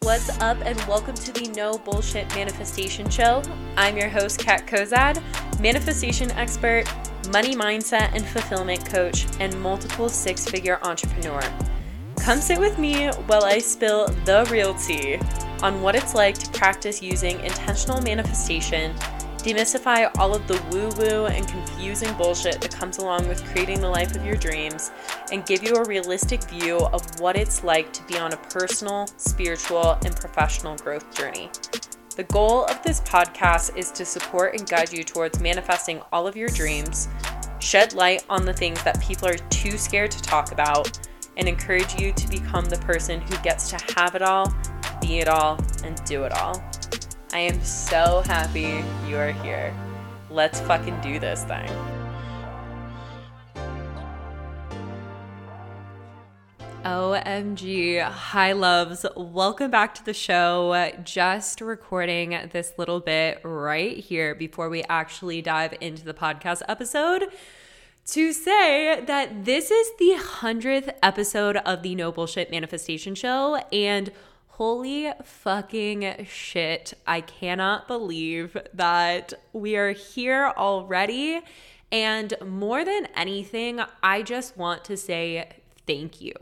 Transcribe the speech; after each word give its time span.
What's 0.00 0.30
up, 0.40 0.56
and 0.64 0.76
welcome 0.88 1.14
to 1.14 1.32
the 1.32 1.48
No 1.54 1.76
Bullshit 1.78 2.28
Manifestation 2.34 3.10
Show. 3.10 3.42
I'm 3.76 3.96
your 3.96 4.08
host, 4.08 4.40
Kat 4.40 4.66
Cozad, 4.66 5.22
manifestation 5.60 6.30
expert, 6.32 6.84
money 7.30 7.54
mindset 7.54 8.14
and 8.14 8.24
fulfillment 8.24 8.84
coach, 8.86 9.26
and 9.38 9.60
multiple 9.60 10.08
six 10.08 10.46
figure 10.46 10.78
entrepreneur. 10.82 11.42
Come 12.16 12.40
sit 12.40 12.58
with 12.58 12.78
me 12.78 13.08
while 13.26 13.44
I 13.44 13.58
spill 13.58 14.08
the 14.24 14.48
real 14.50 14.74
tea 14.74 15.18
on 15.62 15.82
what 15.82 15.94
it's 15.94 16.14
like 16.14 16.38
to 16.38 16.50
practice 16.50 17.02
using 17.02 17.38
intentional 17.40 18.00
manifestation 18.00 18.94
Demystify 19.38 20.10
all 20.18 20.34
of 20.34 20.46
the 20.48 20.60
woo 20.70 20.90
woo 20.98 21.26
and 21.26 21.46
confusing 21.46 22.12
bullshit 22.14 22.60
that 22.60 22.74
comes 22.74 22.98
along 22.98 23.28
with 23.28 23.44
creating 23.46 23.80
the 23.80 23.88
life 23.88 24.14
of 24.16 24.26
your 24.26 24.36
dreams 24.36 24.90
and 25.32 25.46
give 25.46 25.62
you 25.62 25.74
a 25.74 25.84
realistic 25.84 26.42
view 26.44 26.78
of 26.78 27.20
what 27.20 27.36
it's 27.36 27.62
like 27.62 27.92
to 27.92 28.02
be 28.08 28.18
on 28.18 28.32
a 28.32 28.36
personal, 28.36 29.06
spiritual, 29.16 29.92
and 30.04 30.14
professional 30.16 30.76
growth 30.76 31.14
journey. 31.14 31.50
The 32.16 32.24
goal 32.24 32.64
of 32.64 32.82
this 32.82 33.00
podcast 33.02 33.76
is 33.76 33.92
to 33.92 34.04
support 34.04 34.58
and 34.58 34.68
guide 34.68 34.92
you 34.92 35.04
towards 35.04 35.38
manifesting 35.38 36.02
all 36.12 36.26
of 36.26 36.36
your 36.36 36.48
dreams, 36.48 37.08
shed 37.60 37.94
light 37.94 38.24
on 38.28 38.44
the 38.44 38.52
things 38.52 38.82
that 38.82 39.00
people 39.00 39.28
are 39.28 39.38
too 39.50 39.78
scared 39.78 40.10
to 40.10 40.20
talk 40.20 40.50
about, 40.50 40.98
and 41.36 41.48
encourage 41.48 42.00
you 42.00 42.12
to 42.12 42.28
become 42.28 42.64
the 42.64 42.78
person 42.78 43.20
who 43.20 43.36
gets 43.44 43.70
to 43.70 43.94
have 43.94 44.16
it 44.16 44.22
all, 44.22 44.52
be 45.00 45.20
it 45.20 45.28
all, 45.28 45.56
and 45.84 46.04
do 46.04 46.24
it 46.24 46.32
all. 46.32 46.60
I 47.38 47.42
am 47.42 47.62
so 47.62 48.24
happy 48.26 48.82
you 49.08 49.16
are 49.16 49.30
here. 49.30 49.72
Let's 50.28 50.58
fucking 50.62 51.00
do 51.00 51.20
this 51.20 51.44
thing. 51.44 51.70
OMG. 56.84 58.02
Hi, 58.02 58.50
loves. 58.50 59.06
Welcome 59.16 59.70
back 59.70 59.94
to 59.94 60.04
the 60.04 60.12
show. 60.12 60.90
Just 61.04 61.60
recording 61.60 62.36
this 62.50 62.72
little 62.76 62.98
bit 62.98 63.40
right 63.44 63.96
here 63.96 64.34
before 64.34 64.68
we 64.68 64.82
actually 64.88 65.40
dive 65.40 65.76
into 65.80 66.04
the 66.04 66.14
podcast 66.14 66.62
episode 66.66 67.28
to 68.06 68.32
say 68.32 69.00
that 69.04 69.44
this 69.44 69.70
is 69.70 69.88
the 70.00 70.16
100th 70.18 70.92
episode 71.04 71.58
of 71.58 71.84
the 71.84 71.94
No 71.94 72.10
Bullshit 72.10 72.50
Manifestation 72.50 73.14
Show. 73.14 73.62
And 73.72 74.10
Holy 74.58 75.08
fucking 75.22 76.26
shit. 76.28 76.92
I 77.06 77.20
cannot 77.20 77.86
believe 77.86 78.56
that 78.74 79.32
we 79.52 79.76
are 79.76 79.92
here 79.92 80.52
already. 80.56 81.42
And 81.92 82.34
more 82.44 82.84
than 82.84 83.06
anything, 83.14 83.80
I 84.02 84.22
just 84.22 84.56
want 84.56 84.84
to 84.86 84.96
say 84.96 85.48
thank 85.86 86.20
you. 86.20 86.32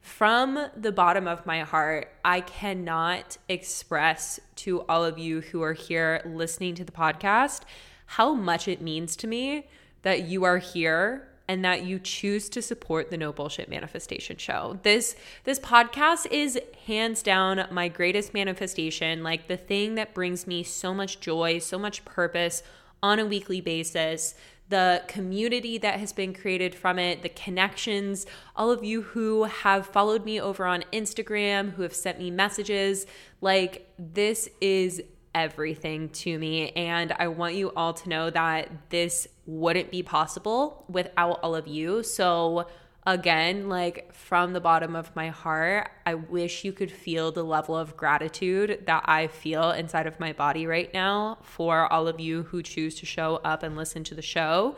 From 0.00 0.58
the 0.76 0.90
bottom 0.90 1.28
of 1.28 1.46
my 1.46 1.60
heart, 1.60 2.08
I 2.24 2.40
cannot 2.40 3.38
express 3.48 4.40
to 4.56 4.80
all 4.88 5.04
of 5.04 5.16
you 5.16 5.40
who 5.40 5.62
are 5.62 5.72
here 5.72 6.22
listening 6.24 6.74
to 6.74 6.84
the 6.84 6.90
podcast 6.90 7.60
how 8.06 8.34
much 8.34 8.66
it 8.66 8.82
means 8.82 9.14
to 9.18 9.28
me 9.28 9.68
that 10.02 10.22
you 10.24 10.42
are 10.42 10.58
here 10.58 11.28
and 11.48 11.64
that 11.64 11.84
you 11.84 11.98
choose 11.98 12.48
to 12.50 12.62
support 12.62 13.10
the 13.10 13.16
no 13.16 13.32
bullshit 13.32 13.68
manifestation 13.68 14.36
show. 14.36 14.78
This 14.82 15.16
this 15.44 15.58
podcast 15.58 16.26
is 16.30 16.58
hands 16.86 17.22
down 17.22 17.66
my 17.70 17.88
greatest 17.88 18.34
manifestation, 18.34 19.22
like 19.22 19.48
the 19.48 19.56
thing 19.56 19.94
that 19.94 20.14
brings 20.14 20.46
me 20.46 20.62
so 20.62 20.92
much 20.92 21.20
joy, 21.20 21.58
so 21.58 21.78
much 21.78 22.04
purpose 22.04 22.62
on 23.02 23.18
a 23.18 23.26
weekly 23.26 23.60
basis. 23.60 24.34
The 24.68 25.04
community 25.06 25.78
that 25.78 26.00
has 26.00 26.12
been 26.12 26.34
created 26.34 26.74
from 26.74 26.98
it, 26.98 27.22
the 27.22 27.28
connections, 27.28 28.26
all 28.56 28.72
of 28.72 28.82
you 28.82 29.02
who 29.02 29.44
have 29.44 29.86
followed 29.86 30.24
me 30.24 30.40
over 30.40 30.66
on 30.66 30.84
Instagram, 30.92 31.74
who 31.74 31.82
have 31.82 31.94
sent 31.94 32.18
me 32.18 32.32
messages, 32.32 33.06
like 33.40 33.88
this 33.96 34.48
is 34.60 35.02
everything 35.36 36.08
to 36.08 36.38
me. 36.38 36.70
And 36.70 37.12
I 37.12 37.28
want 37.28 37.54
you 37.54 37.70
all 37.76 37.92
to 37.92 38.08
know 38.08 38.30
that 38.30 38.70
this 38.88 39.28
wouldn't 39.44 39.90
be 39.90 40.02
possible 40.02 40.86
without 40.88 41.40
all 41.42 41.54
of 41.54 41.68
you. 41.68 42.02
So, 42.02 42.66
again, 43.06 43.68
like 43.68 44.14
from 44.14 44.54
the 44.54 44.60
bottom 44.60 44.96
of 44.96 45.14
my 45.14 45.28
heart, 45.28 45.90
I 46.06 46.14
wish 46.14 46.64
you 46.64 46.72
could 46.72 46.90
feel 46.90 47.30
the 47.30 47.44
level 47.44 47.76
of 47.76 47.98
gratitude 47.98 48.84
that 48.86 49.04
I 49.04 49.26
feel 49.26 49.70
inside 49.72 50.06
of 50.06 50.18
my 50.18 50.32
body 50.32 50.66
right 50.66 50.92
now 50.94 51.38
for 51.42 51.92
all 51.92 52.08
of 52.08 52.18
you 52.18 52.44
who 52.44 52.62
choose 52.62 52.94
to 52.96 53.06
show 53.06 53.36
up 53.44 53.62
and 53.62 53.76
listen 53.76 54.04
to 54.04 54.14
the 54.14 54.22
show. 54.22 54.76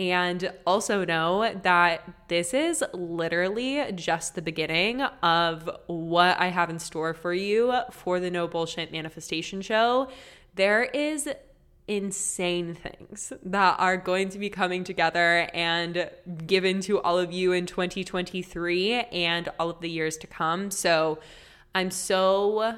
And 0.00 0.50
also 0.66 1.04
know 1.04 1.54
that 1.62 2.08
this 2.28 2.54
is 2.54 2.82
literally 2.94 3.92
just 3.92 4.34
the 4.34 4.40
beginning 4.40 5.02
of 5.02 5.68
what 5.88 6.40
I 6.40 6.46
have 6.46 6.70
in 6.70 6.78
store 6.78 7.12
for 7.12 7.34
you 7.34 7.78
for 7.90 8.18
the 8.18 8.30
No 8.30 8.48
Bullshit 8.48 8.92
Manifestation 8.92 9.60
Show. 9.60 10.08
There 10.54 10.84
is 10.84 11.28
insane 11.86 12.74
things 12.74 13.30
that 13.42 13.78
are 13.78 13.98
going 13.98 14.30
to 14.30 14.38
be 14.38 14.48
coming 14.48 14.84
together 14.84 15.50
and 15.52 16.08
given 16.46 16.80
to 16.80 16.98
all 17.02 17.18
of 17.18 17.30
you 17.30 17.52
in 17.52 17.66
2023 17.66 18.94
and 18.94 19.50
all 19.58 19.68
of 19.68 19.82
the 19.82 19.90
years 19.90 20.16
to 20.16 20.26
come. 20.26 20.70
So 20.70 21.18
I'm 21.74 21.90
so 21.90 22.76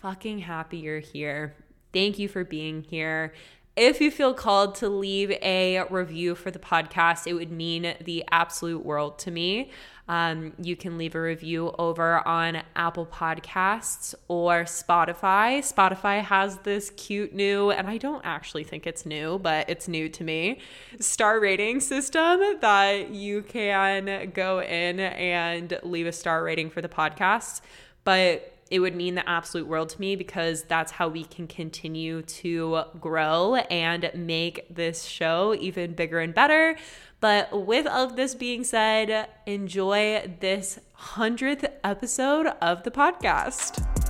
fucking 0.00 0.38
happy 0.38 0.78
you're 0.78 1.00
here. 1.00 1.54
Thank 1.92 2.18
you 2.18 2.28
for 2.28 2.44
being 2.44 2.82
here. 2.82 3.34
If 3.74 4.02
you 4.02 4.10
feel 4.10 4.34
called 4.34 4.74
to 4.76 4.88
leave 4.90 5.30
a 5.30 5.84
review 5.88 6.34
for 6.34 6.50
the 6.50 6.58
podcast, 6.58 7.26
it 7.26 7.32
would 7.32 7.50
mean 7.50 7.94
the 8.04 8.22
absolute 8.30 8.84
world 8.84 9.18
to 9.20 9.30
me. 9.30 9.70
Um, 10.08 10.52
you 10.60 10.76
can 10.76 10.98
leave 10.98 11.14
a 11.14 11.22
review 11.22 11.74
over 11.78 12.26
on 12.28 12.62
Apple 12.76 13.06
Podcasts 13.06 14.14
or 14.28 14.64
Spotify. 14.64 15.60
Spotify 15.60 16.22
has 16.22 16.58
this 16.58 16.90
cute 16.98 17.32
new, 17.32 17.70
and 17.70 17.88
I 17.88 17.96
don't 17.96 18.20
actually 18.24 18.64
think 18.64 18.86
it's 18.86 19.06
new, 19.06 19.38
but 19.38 19.70
it's 19.70 19.88
new 19.88 20.10
to 20.10 20.22
me, 20.22 20.58
star 21.00 21.40
rating 21.40 21.80
system 21.80 22.40
that 22.60 23.10
you 23.10 23.40
can 23.40 24.32
go 24.34 24.60
in 24.60 25.00
and 25.00 25.78
leave 25.82 26.06
a 26.06 26.12
star 26.12 26.44
rating 26.44 26.68
for 26.68 26.82
the 26.82 26.90
podcast. 26.90 27.62
But 28.04 28.51
it 28.72 28.80
would 28.80 28.96
mean 28.96 29.14
the 29.14 29.28
absolute 29.28 29.66
world 29.68 29.90
to 29.90 30.00
me 30.00 30.16
because 30.16 30.62
that's 30.62 30.92
how 30.92 31.06
we 31.06 31.24
can 31.24 31.46
continue 31.46 32.22
to 32.22 32.84
grow 32.98 33.56
and 33.56 34.10
make 34.14 34.64
this 34.74 35.04
show 35.04 35.54
even 35.60 35.92
bigger 35.92 36.20
and 36.20 36.32
better. 36.32 36.76
But 37.20 37.66
with 37.66 37.86
all 37.86 38.06
of 38.06 38.16
this 38.16 38.34
being 38.34 38.64
said, 38.64 39.28
enjoy 39.44 40.36
this 40.40 40.78
100th 40.98 41.70
episode 41.84 42.46
of 42.62 42.82
the 42.84 42.90
podcast. 42.90 44.01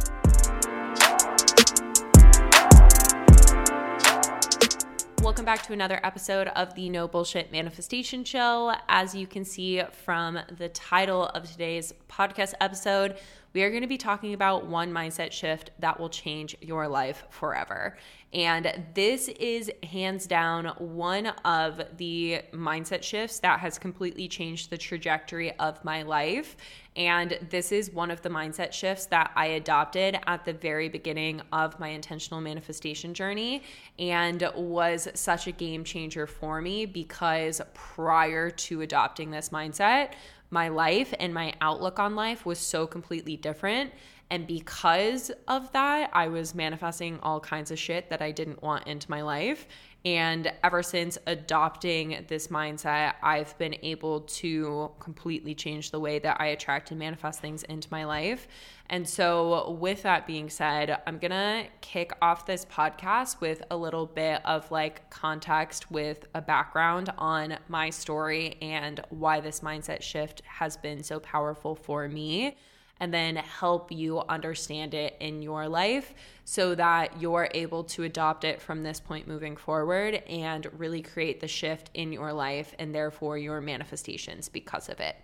Welcome 5.22 5.44
back 5.44 5.62
to 5.68 5.72
another 5.72 6.00
episode 6.02 6.48
of 6.48 6.74
the 6.74 6.90
No 6.90 7.06
Bullshit 7.06 7.52
Manifestation 7.52 8.24
Show. 8.24 8.74
As 8.88 9.14
you 9.14 9.28
can 9.28 9.44
see 9.44 9.80
from 10.04 10.36
the 10.58 10.68
title 10.70 11.26
of 11.26 11.48
today's 11.48 11.94
podcast 12.10 12.54
episode, 12.60 13.16
we 13.52 13.62
are 13.62 13.70
going 13.70 13.82
to 13.82 13.88
be 13.88 13.98
talking 13.98 14.34
about 14.34 14.66
one 14.66 14.92
mindset 14.92 15.30
shift 15.30 15.70
that 15.78 16.00
will 16.00 16.08
change 16.08 16.56
your 16.60 16.88
life 16.88 17.22
forever. 17.30 17.96
And 18.32 18.84
this 18.94 19.28
is 19.28 19.70
hands 19.84 20.26
down 20.26 20.66
one 20.78 21.26
of 21.44 21.80
the 21.98 22.40
mindset 22.52 23.04
shifts 23.04 23.38
that 23.40 23.60
has 23.60 23.78
completely 23.78 24.26
changed 24.26 24.70
the 24.70 24.78
trajectory 24.78 25.52
of 25.58 25.84
my 25.84 26.02
life. 26.02 26.56
And 26.96 27.38
this 27.48 27.72
is 27.72 27.90
one 27.90 28.10
of 28.10 28.20
the 28.20 28.28
mindset 28.28 28.72
shifts 28.72 29.06
that 29.06 29.30
I 29.34 29.46
adopted 29.46 30.18
at 30.26 30.44
the 30.44 30.52
very 30.52 30.88
beginning 30.90 31.40
of 31.52 31.80
my 31.80 31.88
intentional 31.88 32.40
manifestation 32.40 33.14
journey 33.14 33.62
and 33.98 34.46
was 34.54 35.08
such 35.14 35.46
a 35.46 35.52
game 35.52 35.84
changer 35.84 36.26
for 36.26 36.60
me 36.60 36.84
because 36.84 37.62
prior 37.72 38.50
to 38.50 38.82
adopting 38.82 39.30
this 39.30 39.48
mindset, 39.48 40.12
my 40.50 40.68
life 40.68 41.14
and 41.18 41.32
my 41.32 41.54
outlook 41.62 41.98
on 41.98 42.14
life 42.14 42.44
was 42.44 42.58
so 42.58 42.86
completely 42.86 43.38
different. 43.38 43.90
And 44.32 44.46
because 44.46 45.30
of 45.46 45.70
that, 45.72 46.08
I 46.14 46.28
was 46.28 46.54
manifesting 46.54 47.20
all 47.20 47.38
kinds 47.38 47.70
of 47.70 47.78
shit 47.78 48.08
that 48.08 48.22
I 48.22 48.30
didn't 48.30 48.62
want 48.62 48.86
into 48.86 49.10
my 49.10 49.20
life. 49.20 49.68
And 50.06 50.50
ever 50.64 50.82
since 50.82 51.18
adopting 51.26 52.24
this 52.28 52.48
mindset, 52.48 53.12
I've 53.22 53.56
been 53.58 53.76
able 53.82 54.22
to 54.22 54.90
completely 55.00 55.54
change 55.54 55.90
the 55.90 56.00
way 56.00 56.18
that 56.20 56.40
I 56.40 56.46
attract 56.46 56.90
and 56.90 56.98
manifest 56.98 57.40
things 57.40 57.62
into 57.64 57.88
my 57.90 58.04
life. 58.04 58.48
And 58.88 59.06
so, 59.06 59.72
with 59.72 60.02
that 60.04 60.26
being 60.26 60.48
said, 60.48 61.02
I'm 61.06 61.18
gonna 61.18 61.66
kick 61.82 62.14
off 62.22 62.46
this 62.46 62.64
podcast 62.64 63.42
with 63.42 63.62
a 63.70 63.76
little 63.76 64.06
bit 64.06 64.40
of 64.46 64.70
like 64.70 65.10
context 65.10 65.90
with 65.90 66.24
a 66.34 66.40
background 66.40 67.12
on 67.18 67.58
my 67.68 67.90
story 67.90 68.56
and 68.62 69.04
why 69.10 69.40
this 69.40 69.60
mindset 69.60 70.00
shift 70.00 70.40
has 70.46 70.78
been 70.78 71.02
so 71.02 71.20
powerful 71.20 71.74
for 71.74 72.08
me. 72.08 72.56
And 73.02 73.12
then 73.12 73.34
help 73.34 73.90
you 73.90 74.20
understand 74.28 74.94
it 74.94 75.16
in 75.18 75.42
your 75.42 75.68
life 75.68 76.14
so 76.44 76.72
that 76.76 77.20
you're 77.20 77.48
able 77.52 77.82
to 77.82 78.04
adopt 78.04 78.44
it 78.44 78.62
from 78.62 78.84
this 78.84 79.00
point 79.00 79.26
moving 79.26 79.56
forward 79.56 80.14
and 80.28 80.68
really 80.78 81.02
create 81.02 81.40
the 81.40 81.48
shift 81.48 81.90
in 81.94 82.12
your 82.12 82.32
life 82.32 82.76
and 82.78 82.94
therefore 82.94 83.36
your 83.36 83.60
manifestations 83.60 84.48
because 84.48 84.88
of 84.88 85.00
it. 85.00 85.16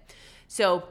So, 0.48 0.88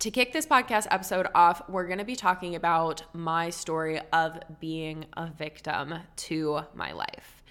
to 0.00 0.10
kick 0.10 0.34
this 0.34 0.44
podcast 0.44 0.86
episode 0.90 1.28
off, 1.34 1.66
we're 1.66 1.86
going 1.86 2.00
to 2.00 2.04
be 2.04 2.16
talking 2.16 2.56
about 2.56 3.04
my 3.14 3.48
story 3.48 3.98
of 4.12 4.38
being 4.60 5.06
a 5.16 5.28
victim 5.28 5.94
to 6.16 6.60
my 6.74 6.92
life. 6.92 7.42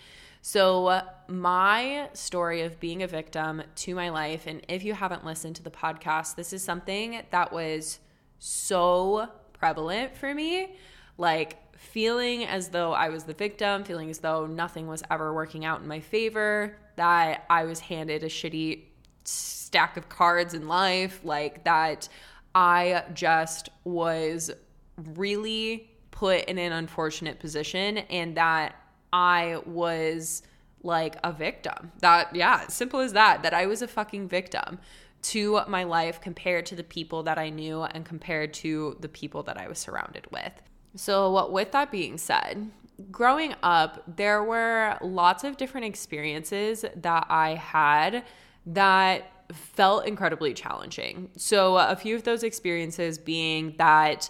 So, 0.44 1.02
my 1.28 2.10
story 2.14 2.62
of 2.62 2.80
being 2.80 3.02
a 3.02 3.08
victim 3.08 3.64
to 3.78 3.96
my 3.96 4.10
life, 4.10 4.46
and 4.46 4.64
if 4.68 4.84
you 4.84 4.94
haven't 4.94 5.26
listened 5.26 5.56
to 5.56 5.64
the 5.64 5.72
podcast, 5.72 6.36
this 6.36 6.54
is 6.54 6.62
something 6.62 7.24
that 7.32 7.52
was 7.52 8.00
so 8.42 9.30
prevalent 9.54 10.18
for 10.18 10.34
me. 10.34 10.76
Like, 11.18 11.58
feeling 11.78 12.46
as 12.46 12.70
though 12.70 12.92
I 12.92 13.10
was 13.10 13.24
the 13.24 13.34
victim, 13.34 13.84
feeling 13.84 14.10
as 14.10 14.20
though 14.20 14.46
nothing 14.46 14.88
was 14.88 15.04
ever 15.10 15.34
working 15.34 15.64
out 15.64 15.82
in 15.82 15.88
my 15.88 16.00
favor, 16.00 16.78
that 16.96 17.46
I 17.50 17.64
was 17.66 17.80
handed 17.80 18.24
a 18.24 18.28
shitty 18.28 18.84
stack 19.24 19.98
of 19.98 20.10
cards 20.10 20.54
in 20.54 20.68
life, 20.68 21.22
like 21.24 21.64
that 21.64 22.10
I 22.54 23.04
just 23.14 23.70
was 23.84 24.52
really 24.98 25.90
put 26.12 26.46
in 26.46 26.58
an 26.58 26.72
unfortunate 26.72 27.40
position 27.40 28.00
and 28.00 28.38
that 28.38 28.76
I 29.14 29.60
was 29.66 30.44
like 30.84 31.18
a 31.24 31.32
victim. 31.32 31.92
That, 32.00 32.36
yeah, 32.36 32.68
simple 32.68 33.00
as 33.00 33.14
that, 33.14 33.44
that 33.44 33.54
I 33.54 33.66
was 33.68 33.82
a 33.82 33.88
fucking 33.88 34.28
victim 34.28 34.80
to 35.22 35.62
my 35.68 35.84
life 35.84 36.20
compared 36.22 36.66
to 36.68 36.76
the 36.76 36.84
people 36.84 37.24
that 37.24 37.38
I 37.38 37.50
knew 37.50 37.84
and 37.84 38.06
compared 38.06 38.54
to 38.56 38.98
the 39.00 39.10
people 39.10 39.44
that 39.44 39.58
I 39.58 39.68
was 39.68 39.80
surrounded 39.80 40.28
with. 40.32 40.54
So, 40.96 41.50
with 41.50 41.72
that 41.72 41.92
being 41.92 42.18
said, 42.18 42.70
growing 43.12 43.56
up, 43.64 44.04
there 44.16 44.44
were 44.44 44.98
lots 45.02 45.44
of 45.44 45.58
different 45.58 45.86
experiences 45.86 46.84
that 46.96 47.26
I 47.30 47.56
had 47.56 48.24
that 48.66 49.32
felt 49.54 50.06
incredibly 50.06 50.54
challenging. 50.54 51.30
So, 51.38 51.78
a 51.78 51.96
few 51.96 52.16
of 52.16 52.24
those 52.24 52.44
experiences 52.44 53.18
being 53.18 53.76
that 53.78 54.30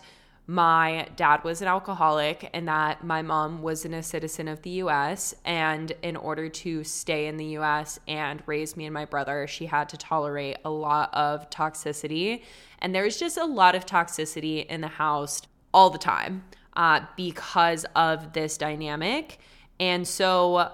my 0.52 1.08
dad 1.16 1.42
was 1.46 1.62
an 1.62 1.70
alcoholic 1.70 2.50
and 2.52 2.68
that 2.68 3.06
my 3.06 3.22
mom 3.22 3.62
wasn't 3.62 3.96
a 3.96 4.04
citizen 4.04 4.50
of 4.50 4.62
the 4.64 4.72
US. 4.82 5.34
And 5.46 5.94
in 6.02 6.18
order 6.18 6.50
to 6.50 6.84
stay 6.84 7.28
in 7.28 7.38
the 7.38 7.58
US 7.58 8.02
and 8.06 8.44
raise 8.46 8.76
me 8.76 8.86
and 8.86 8.94
my 8.94 9.06
brother, 9.06 9.48
she 9.48 9.66
had 9.66 9.88
to 9.88 9.98
tolerate 9.98 10.58
a 10.66 10.70
lot 10.70 11.10
of 11.14 11.50
toxicity. 11.50 12.44
And 12.80 12.94
there 12.94 13.04
was 13.04 13.18
just 13.18 13.38
a 13.38 13.46
lot 13.46 13.76
of 13.76 13.86
toxicity 13.86 14.66
in 14.66 14.82
the 14.82 14.90
house 14.90 15.42
all 15.74 15.90
the 15.90 15.98
time 15.98 16.44
uh, 16.76 17.00
because 17.16 17.86
of 17.96 18.34
this 18.34 18.58
dynamic. 18.58 19.40
And 19.80 20.06
so 20.06 20.70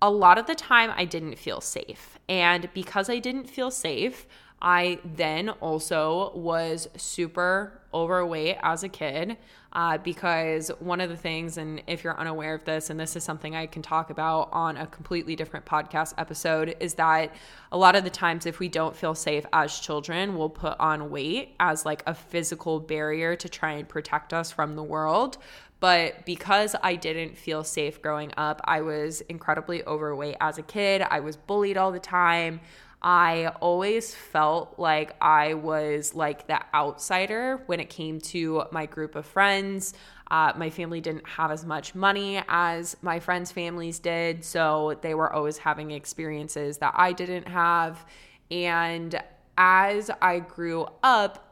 a 0.00 0.10
lot 0.10 0.38
of 0.38 0.46
the 0.46 0.54
time 0.54 0.90
I 0.96 1.04
didn't 1.04 1.36
feel 1.36 1.60
safe. 1.60 2.18
And 2.30 2.70
because 2.72 3.10
I 3.10 3.18
didn't 3.18 3.50
feel 3.50 3.70
safe, 3.70 4.26
I 4.60 4.98
then 5.04 5.50
also 5.50 6.32
was 6.34 6.88
super 6.96 7.80
overweight 7.94 8.56
as 8.62 8.82
a 8.82 8.88
kid 8.88 9.36
uh, 9.72 9.98
because 9.98 10.70
one 10.80 11.00
of 11.00 11.10
the 11.10 11.16
things, 11.16 11.58
and 11.58 11.82
if 11.86 12.02
you're 12.02 12.18
unaware 12.18 12.54
of 12.54 12.64
this, 12.64 12.90
and 12.90 12.98
this 12.98 13.14
is 13.16 13.22
something 13.22 13.54
I 13.54 13.66
can 13.66 13.82
talk 13.82 14.10
about 14.10 14.48
on 14.50 14.76
a 14.76 14.86
completely 14.86 15.36
different 15.36 15.66
podcast 15.66 16.14
episode, 16.18 16.74
is 16.80 16.94
that 16.94 17.34
a 17.70 17.78
lot 17.78 17.94
of 17.94 18.02
the 18.02 18.10
times, 18.10 18.46
if 18.46 18.58
we 18.58 18.68
don't 18.68 18.96
feel 18.96 19.14
safe 19.14 19.44
as 19.52 19.78
children, 19.78 20.36
we'll 20.36 20.48
put 20.48 20.78
on 20.80 21.10
weight 21.10 21.54
as 21.60 21.84
like 21.84 22.02
a 22.06 22.14
physical 22.14 22.80
barrier 22.80 23.36
to 23.36 23.48
try 23.48 23.72
and 23.72 23.88
protect 23.88 24.32
us 24.32 24.50
from 24.50 24.74
the 24.74 24.82
world. 24.82 25.38
But 25.80 26.26
because 26.26 26.74
I 26.82 26.96
didn't 26.96 27.38
feel 27.38 27.62
safe 27.62 28.02
growing 28.02 28.32
up, 28.36 28.60
I 28.64 28.80
was 28.80 29.20
incredibly 29.22 29.84
overweight 29.84 30.36
as 30.40 30.58
a 30.58 30.62
kid. 30.62 31.02
I 31.02 31.20
was 31.20 31.36
bullied 31.36 31.76
all 31.76 31.92
the 31.92 32.00
time. 32.00 32.60
I 33.00 33.48
always 33.60 34.14
felt 34.14 34.74
like 34.78 35.14
I 35.20 35.54
was 35.54 36.14
like 36.14 36.48
the 36.48 36.60
outsider 36.74 37.62
when 37.66 37.78
it 37.78 37.88
came 37.88 38.20
to 38.22 38.64
my 38.72 38.86
group 38.86 39.14
of 39.14 39.24
friends. 39.24 39.94
Uh, 40.30 40.52
my 40.56 40.68
family 40.68 41.00
didn't 41.00 41.26
have 41.26 41.50
as 41.50 41.64
much 41.64 41.94
money 41.94 42.42
as 42.48 42.96
my 43.00 43.20
friends' 43.20 43.52
families 43.52 43.98
did. 43.98 44.44
So 44.44 44.98
they 45.00 45.14
were 45.14 45.32
always 45.32 45.58
having 45.58 45.92
experiences 45.92 46.78
that 46.78 46.94
I 46.96 47.12
didn't 47.12 47.46
have. 47.46 48.04
And 48.50 49.20
as 49.56 50.10
I 50.20 50.40
grew 50.40 50.86
up, 51.02 51.47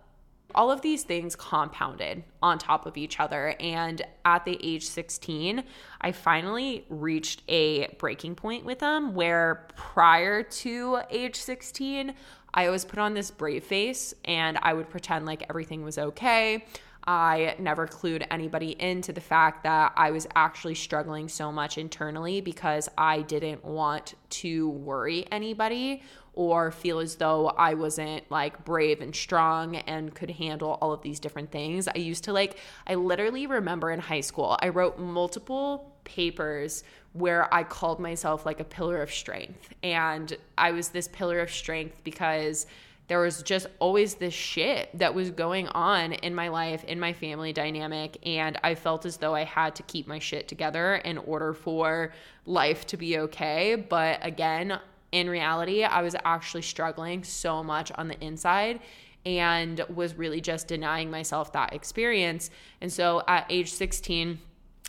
all 0.56 0.70
of 0.70 0.80
these 0.80 1.04
things 1.04 1.36
compounded 1.36 2.24
on 2.42 2.58
top 2.58 2.86
of 2.86 2.96
each 2.96 3.20
other. 3.20 3.54
And 3.60 4.02
at 4.24 4.44
the 4.44 4.58
age 4.62 4.86
16, 4.86 5.62
I 6.00 6.12
finally 6.12 6.86
reached 6.88 7.42
a 7.48 7.88
breaking 7.98 8.34
point 8.34 8.64
with 8.64 8.78
them 8.78 9.14
where 9.14 9.68
prior 9.76 10.42
to 10.42 11.00
age 11.10 11.36
16, 11.36 12.14
I 12.54 12.66
always 12.66 12.86
put 12.86 12.98
on 12.98 13.12
this 13.14 13.30
brave 13.30 13.64
face 13.64 14.14
and 14.24 14.58
I 14.62 14.72
would 14.72 14.88
pretend 14.88 15.26
like 15.26 15.44
everything 15.48 15.84
was 15.84 15.98
okay. 15.98 16.64
I 17.08 17.54
never 17.60 17.86
clued 17.86 18.26
anybody 18.32 18.70
into 18.80 19.12
the 19.12 19.20
fact 19.20 19.62
that 19.62 19.92
I 19.96 20.10
was 20.10 20.26
actually 20.34 20.74
struggling 20.74 21.28
so 21.28 21.52
much 21.52 21.78
internally 21.78 22.40
because 22.40 22.88
I 22.98 23.22
didn't 23.22 23.64
want 23.64 24.14
to 24.30 24.68
worry 24.70 25.24
anybody 25.30 26.02
or 26.36 26.70
feel 26.70 27.00
as 27.00 27.16
though 27.16 27.48
I 27.48 27.74
wasn't 27.74 28.30
like 28.30 28.64
brave 28.64 29.00
and 29.00 29.16
strong 29.16 29.76
and 29.76 30.14
could 30.14 30.30
handle 30.30 30.78
all 30.80 30.92
of 30.92 31.02
these 31.02 31.18
different 31.18 31.50
things. 31.50 31.88
I 31.88 31.98
used 31.98 32.24
to 32.24 32.32
like, 32.32 32.58
I 32.86 32.94
literally 32.94 33.46
remember 33.46 33.90
in 33.90 33.98
high 33.98 34.20
school, 34.20 34.56
I 34.60 34.68
wrote 34.68 34.98
multiple 34.98 35.92
papers 36.04 36.84
where 37.14 37.52
I 37.52 37.64
called 37.64 37.98
myself 37.98 38.44
like 38.44 38.60
a 38.60 38.64
pillar 38.64 39.02
of 39.02 39.10
strength. 39.10 39.70
And 39.82 40.36
I 40.58 40.72
was 40.72 40.90
this 40.90 41.08
pillar 41.08 41.40
of 41.40 41.50
strength 41.50 41.96
because 42.04 42.66
there 43.08 43.20
was 43.20 43.42
just 43.42 43.66
always 43.78 44.16
this 44.16 44.34
shit 44.34 44.90
that 44.98 45.14
was 45.14 45.30
going 45.30 45.68
on 45.68 46.12
in 46.12 46.34
my 46.34 46.48
life, 46.48 46.84
in 46.84 47.00
my 47.00 47.12
family 47.12 47.52
dynamic. 47.52 48.18
And 48.26 48.58
I 48.62 48.74
felt 48.74 49.06
as 49.06 49.16
though 49.16 49.34
I 49.34 49.44
had 49.44 49.74
to 49.76 49.82
keep 49.84 50.06
my 50.06 50.18
shit 50.18 50.48
together 50.48 50.96
in 50.96 51.16
order 51.16 51.54
for 51.54 52.12
life 52.44 52.86
to 52.88 52.96
be 52.96 53.18
okay. 53.18 53.76
But 53.76 54.18
again, 54.22 54.78
in 55.16 55.30
reality, 55.30 55.82
I 55.82 56.02
was 56.02 56.14
actually 56.26 56.62
struggling 56.62 57.24
so 57.24 57.64
much 57.64 57.90
on 57.92 58.08
the 58.08 58.22
inside 58.22 58.80
and 59.24 59.80
was 59.88 60.14
really 60.14 60.42
just 60.42 60.68
denying 60.68 61.10
myself 61.10 61.52
that 61.52 61.72
experience. 61.72 62.50
And 62.82 62.92
so 62.92 63.22
at 63.26 63.46
age 63.48 63.72
16, 63.72 64.38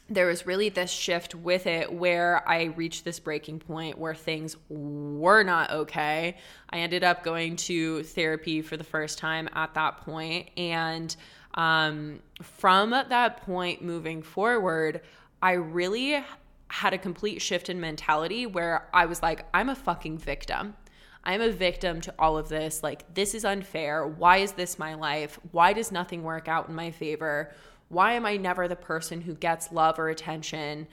there 0.10 0.28
was 0.28 0.46
really 0.46 0.68
this 0.68 0.92
shift 0.92 1.34
with 1.34 1.66
it 1.66 1.92
where 1.92 2.48
I 2.48 2.66
reached 2.66 3.06
this 3.06 3.20
breaking 3.20 3.60
point 3.60 3.98
where 3.98 4.14
things 4.14 4.58
were 4.68 5.44
not 5.44 5.72
okay. 5.72 6.36
I 6.70 6.80
ended 6.80 7.06
up 7.06 7.24
going 7.24 7.56
to 7.68 8.04
therapy 8.04 8.62
for 8.62 8.76
the 8.76 8.84
first 8.84 9.18
time 9.18 9.48
at 9.54 9.74
that 9.76 10.02
point, 10.02 10.50
and 10.58 11.16
um, 11.56 12.20
from 12.42 12.92
that 12.92 13.44
point 13.46 13.82
moving 13.82 14.22
forward, 14.22 15.02
I 15.42 15.54
really 15.54 16.24
had 16.70 16.94
a 16.94 16.98
complete 16.98 17.42
shift 17.42 17.70
in 17.70 17.80
mentality 17.80 18.46
where 18.46 18.88
I 18.94 19.06
was 19.06 19.22
like, 19.22 19.46
I'm 19.54 19.70
a 19.70 19.76
fucking 19.76 20.18
victim. 20.18 20.76
I'm 21.24 21.42
a 21.42 21.52
victim 21.52 22.02
to 22.02 22.14
all 22.18 22.38
of 22.38 22.50
this. 22.50 22.84
Like, 22.84 23.14
this 23.14 23.36
is 23.36 23.46
unfair. 23.46 24.08
Why 24.08 24.38
is 24.38 24.54
this 24.54 24.80
my 24.80 24.94
life? 24.94 25.40
Why 25.52 25.74
does 25.74 25.92
nothing 25.92 26.24
work 26.24 26.48
out 26.48 26.70
in 26.70 26.76
my 26.76 26.92
favor? 26.92 27.54
Why 27.90 28.14
am 28.14 28.26
I 28.26 28.38
never 28.38 28.68
the 28.68 28.76
person 28.76 29.22
who 29.22 29.34
gets 29.34 29.72
love 29.72 30.00
or 30.00 30.10
attention? 30.10 30.88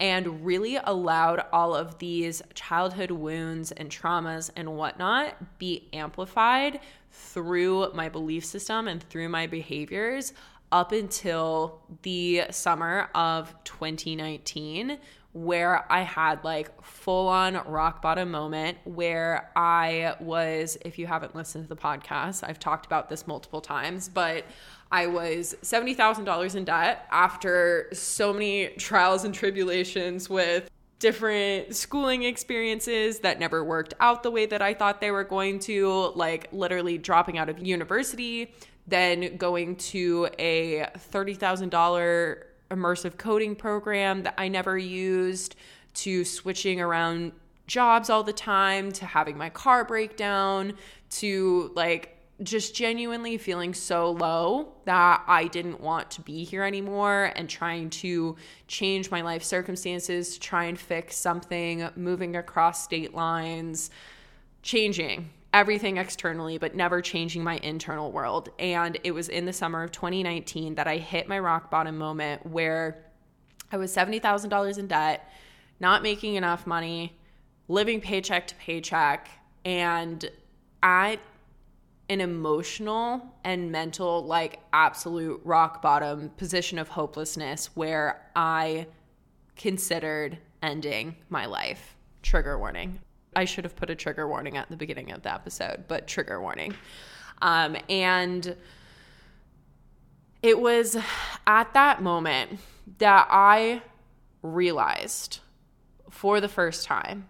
And 0.00 0.44
really 0.44 0.76
allowed 0.82 1.44
all 1.52 1.76
of 1.76 1.98
these 1.98 2.42
childhood 2.54 3.12
wounds 3.12 3.70
and 3.70 3.88
traumas 3.88 4.50
and 4.56 4.76
whatnot 4.76 5.58
be 5.58 5.88
amplified 5.92 6.80
through 7.12 7.92
my 7.94 8.08
belief 8.08 8.44
system 8.44 8.88
and 8.88 9.02
through 9.02 9.28
my 9.28 9.46
behaviors 9.46 10.32
up 10.72 10.90
until 10.90 11.80
the 12.02 12.44
summer 12.50 13.08
of 13.14 13.54
2019 13.64 14.98
where 15.34 15.90
I 15.90 16.02
had 16.02 16.44
like 16.44 16.82
full 16.82 17.28
on 17.28 17.54
rock 17.66 18.02
bottom 18.02 18.30
moment 18.30 18.78
where 18.84 19.50
I 19.56 20.14
was 20.20 20.76
if 20.84 20.98
you 20.98 21.06
haven't 21.06 21.34
listened 21.34 21.64
to 21.64 21.68
the 21.68 21.80
podcast 21.80 22.42
I've 22.46 22.58
talked 22.58 22.86
about 22.86 23.08
this 23.08 23.26
multiple 23.26 23.60
times 23.60 24.08
but 24.08 24.44
I 24.90 25.06
was 25.06 25.54
$70,000 25.62 26.54
in 26.54 26.64
debt 26.64 27.06
after 27.10 27.88
so 27.92 28.32
many 28.32 28.68
trials 28.76 29.24
and 29.24 29.34
tribulations 29.34 30.28
with 30.28 30.68
different 31.02 31.74
schooling 31.74 32.22
experiences 32.22 33.18
that 33.20 33.40
never 33.40 33.64
worked 33.64 33.92
out 33.98 34.22
the 34.22 34.30
way 34.30 34.46
that 34.46 34.62
I 34.62 34.72
thought 34.72 35.00
they 35.00 35.10
were 35.10 35.24
going 35.24 35.58
to, 35.60 36.12
like 36.14 36.46
literally 36.52 36.96
dropping 36.96 37.38
out 37.38 37.48
of 37.48 37.58
university, 37.58 38.54
then 38.86 39.36
going 39.36 39.76
to 39.76 40.28
a 40.38 40.86
$30,000 41.12 42.42
immersive 42.70 43.16
coding 43.18 43.54
program 43.54 44.22
that 44.22 44.34
I 44.38 44.48
never 44.48 44.76
used, 44.76 45.56
to 45.94 46.24
switching 46.24 46.80
around 46.80 47.32
jobs 47.66 48.10
all 48.10 48.22
the 48.22 48.32
time, 48.32 48.90
to 48.92 49.06
having 49.06 49.36
my 49.36 49.50
car 49.50 49.84
break 49.84 50.16
down, 50.16 50.74
to 51.10 51.70
like 51.74 52.18
just 52.42 52.74
genuinely 52.74 53.36
feeling 53.38 53.74
so 53.74 54.10
low 54.10 54.72
that 54.84 55.22
I 55.28 55.46
didn't 55.46 55.80
want 55.80 56.10
to 56.12 56.22
be 56.22 56.44
here 56.44 56.64
anymore 56.64 57.30
and 57.36 57.48
trying 57.48 57.90
to 57.90 58.36
change 58.66 59.10
my 59.10 59.20
life 59.20 59.44
circumstances 59.44 60.34
to 60.34 60.40
try 60.40 60.64
and 60.64 60.78
fix 60.78 61.16
something, 61.16 61.88
moving 61.94 62.34
across 62.36 62.82
state 62.82 63.14
lines, 63.14 63.90
changing 64.62 65.30
everything 65.52 65.98
externally, 65.98 66.58
but 66.58 66.74
never 66.74 67.00
changing 67.00 67.44
my 67.44 67.56
internal 67.58 68.10
world. 68.10 68.48
And 68.58 68.98
it 69.04 69.12
was 69.12 69.28
in 69.28 69.44
the 69.44 69.52
summer 69.52 69.82
of 69.82 69.92
2019 69.92 70.76
that 70.76 70.86
I 70.86 70.96
hit 70.96 71.28
my 71.28 71.38
rock 71.38 71.70
bottom 71.70 71.98
moment 71.98 72.46
where 72.46 73.04
I 73.70 73.76
was 73.76 73.94
$70,000 73.94 74.78
in 74.78 74.86
debt, 74.86 75.30
not 75.80 76.02
making 76.02 76.34
enough 76.34 76.66
money, 76.66 77.18
living 77.68 78.00
paycheck 78.00 78.46
to 78.48 78.54
paycheck, 78.56 79.28
and 79.64 80.28
at 80.82 81.18
an 82.08 82.20
emotional 82.20 83.34
and 83.44 83.70
mental, 83.72 84.24
like 84.24 84.60
absolute 84.72 85.40
rock 85.44 85.80
bottom 85.80 86.30
position 86.30 86.78
of 86.78 86.88
hopelessness 86.88 87.70
where 87.74 88.26
I 88.36 88.86
considered 89.56 90.38
ending 90.62 91.16
my 91.30 91.46
life. 91.46 91.96
Trigger 92.22 92.58
warning. 92.58 93.00
I 93.34 93.44
should 93.44 93.64
have 93.64 93.76
put 93.76 93.90
a 93.90 93.94
trigger 93.94 94.28
warning 94.28 94.56
at 94.56 94.68
the 94.68 94.76
beginning 94.76 95.10
of 95.12 95.22
the 95.22 95.32
episode, 95.32 95.84
but 95.88 96.06
trigger 96.06 96.40
warning. 96.40 96.74
Um, 97.40 97.76
and 97.88 98.56
it 100.42 100.60
was 100.60 100.96
at 101.46 101.72
that 101.74 102.02
moment 102.02 102.58
that 102.98 103.26
I 103.30 103.82
realized 104.42 105.40
for 106.10 106.40
the 106.40 106.48
first 106.48 106.84
time 106.84 107.28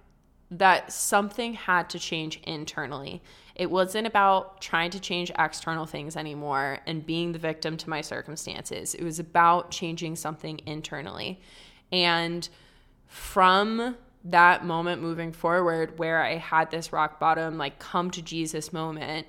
that 0.50 0.92
something 0.92 1.54
had 1.54 1.88
to 1.90 1.98
change 1.98 2.40
internally. 2.44 3.22
It 3.54 3.70
wasn't 3.70 4.06
about 4.06 4.60
trying 4.60 4.90
to 4.90 5.00
change 5.00 5.30
external 5.38 5.86
things 5.86 6.16
anymore 6.16 6.80
and 6.86 7.04
being 7.04 7.32
the 7.32 7.38
victim 7.38 7.76
to 7.78 7.88
my 7.88 8.00
circumstances. 8.00 8.94
It 8.94 9.02
was 9.02 9.18
about 9.18 9.70
changing 9.70 10.16
something 10.16 10.60
internally. 10.66 11.40
And 11.90 12.48
from 13.06 13.96
that 14.24 14.64
moment 14.64 15.02
moving 15.02 15.32
forward 15.32 15.98
where 15.98 16.22
I 16.22 16.36
had 16.36 16.70
this 16.70 16.92
rock 16.92 17.18
bottom, 17.18 17.58
like 17.58 17.78
come 17.78 18.10
to 18.12 18.22
Jesus 18.22 18.72
moment, 18.72 19.26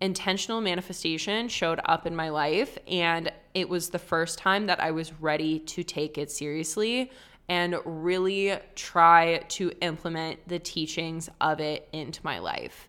intentional 0.00 0.60
manifestation 0.60 1.48
showed 1.48 1.80
up 1.84 2.06
in 2.06 2.16
my 2.16 2.30
life. 2.30 2.78
And 2.88 3.30
it 3.54 3.68
was 3.68 3.90
the 3.90 3.98
first 3.98 4.38
time 4.38 4.66
that 4.66 4.80
I 4.80 4.90
was 4.90 5.12
ready 5.20 5.58
to 5.60 5.84
take 5.84 6.18
it 6.18 6.30
seriously 6.30 7.10
and 7.48 7.76
really 7.84 8.58
try 8.74 9.38
to 9.48 9.72
implement 9.80 10.48
the 10.48 10.58
teachings 10.58 11.28
of 11.40 11.60
it 11.60 11.88
into 11.92 12.20
my 12.24 12.38
life. 12.38 12.88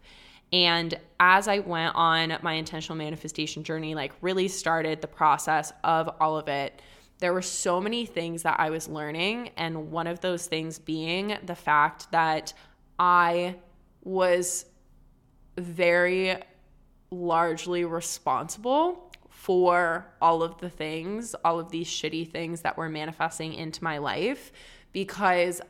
And 0.54 0.98
as 1.20 1.48
I 1.48 1.60
went 1.60 1.96
on 1.96 2.38
my 2.44 2.54
intentional 2.54 2.96
manifestation 2.96 3.64
journey, 3.64 3.96
like 3.96 4.14
really 4.22 4.48
started 4.48 5.02
the 5.02 5.08
process 5.08 5.74
of 5.84 6.10
all 6.22 6.38
of 6.38 6.48
it, 6.48 6.82
there 7.24 7.32
were 7.32 7.42
so 7.42 7.80
many 7.80 8.06
things 8.06 8.44
that 8.44 8.60
I 8.60 8.70
was 8.70 8.90
learning. 8.90 9.52
And 9.56 9.92
one 9.92 10.08
of 10.08 10.20
those 10.20 10.46
things 10.46 10.78
being 10.78 11.38
the 11.46 11.56
fact 11.56 12.12
that 12.12 12.54
I 13.00 13.56
was 14.04 14.66
very 15.58 16.36
largely 17.12 17.86
responsible 17.86 19.10
for 19.30 20.06
all 20.22 20.44
of 20.44 20.58
the 20.60 20.70
things, 20.70 21.34
all 21.46 21.62
of 21.62 21.72
these 21.72 21.88
shitty 21.88 22.30
things 22.30 22.60
that 22.64 22.76
were 22.76 22.90
manifesting 22.90 23.54
into 23.54 23.82
my 23.82 24.00
life 24.00 24.52
because 24.92 25.62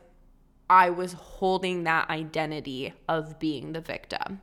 I 0.68 0.90
was 0.90 1.12
holding 1.12 1.84
that 1.84 2.10
identity 2.10 2.94
of 3.08 3.38
being 3.38 3.74
the 3.74 3.80
victim. 3.80 4.40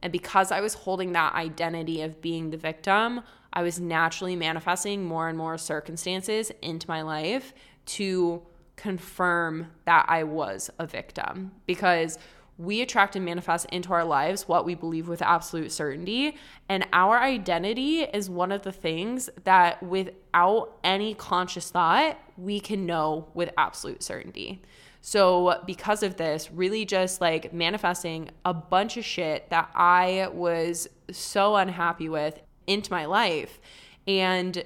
And 0.00 0.10
because 0.10 0.50
I 0.50 0.62
was 0.62 0.72
holding 0.72 1.12
that 1.12 1.34
identity 1.34 2.00
of 2.00 2.22
being 2.22 2.52
the 2.52 2.56
victim, 2.56 3.20
I 3.52 3.62
was 3.62 3.80
naturally 3.80 4.36
manifesting 4.36 5.04
more 5.04 5.28
and 5.28 5.38
more 5.38 5.58
circumstances 5.58 6.52
into 6.62 6.88
my 6.88 7.02
life 7.02 7.52
to 7.86 8.42
confirm 8.76 9.66
that 9.84 10.06
I 10.08 10.22
was 10.22 10.70
a 10.78 10.86
victim 10.86 11.52
because 11.66 12.18
we 12.58 12.80
attract 12.80 13.14
and 13.14 13.24
manifest 13.24 13.66
into 13.66 13.92
our 13.92 14.04
lives 14.04 14.48
what 14.48 14.64
we 14.64 14.74
believe 14.74 15.08
with 15.08 15.22
absolute 15.22 15.70
certainty. 15.70 16.36
And 16.68 16.86
our 16.92 17.18
identity 17.18 18.00
is 18.00 18.28
one 18.28 18.50
of 18.50 18.62
the 18.62 18.72
things 18.72 19.30
that, 19.44 19.80
without 19.82 20.76
any 20.82 21.14
conscious 21.14 21.70
thought, 21.70 22.18
we 22.36 22.58
can 22.58 22.84
know 22.84 23.28
with 23.32 23.50
absolute 23.56 24.02
certainty. 24.02 24.60
So, 25.00 25.62
because 25.66 26.02
of 26.02 26.16
this, 26.16 26.50
really 26.50 26.84
just 26.84 27.20
like 27.20 27.52
manifesting 27.52 28.30
a 28.44 28.52
bunch 28.52 28.96
of 28.96 29.04
shit 29.04 29.48
that 29.50 29.70
I 29.74 30.28
was 30.32 30.88
so 31.12 31.54
unhappy 31.54 32.08
with 32.08 32.40
into 32.68 32.92
my 32.92 33.06
life. 33.06 33.60
And 34.06 34.64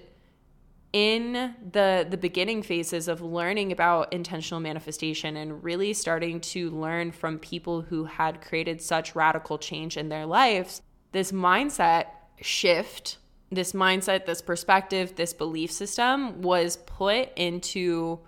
in 0.92 1.54
the 1.72 2.06
the 2.08 2.18
beginning 2.18 2.62
phases 2.62 3.08
of 3.08 3.22
learning 3.22 3.72
about 3.72 4.12
intentional 4.12 4.60
manifestation 4.60 5.36
and 5.36 5.64
really 5.64 5.94
starting 5.94 6.40
to 6.40 6.70
learn 6.70 7.10
from 7.10 7.38
people 7.38 7.80
who 7.80 8.04
had 8.04 8.42
created 8.42 8.80
such 8.80 9.14
radical 9.14 9.56
change 9.56 9.96
in 9.96 10.10
their 10.10 10.26
lives 10.26 10.82
this 11.12 11.32
mindset 11.32 12.06
shift 12.42 13.16
this 13.50 13.72
mindset 13.72 14.26
this 14.26 14.42
perspective 14.42 15.16
this 15.16 15.32
belief 15.32 15.72
system 15.72 16.42
was 16.42 16.76
put 16.84 17.30
into 17.36 18.18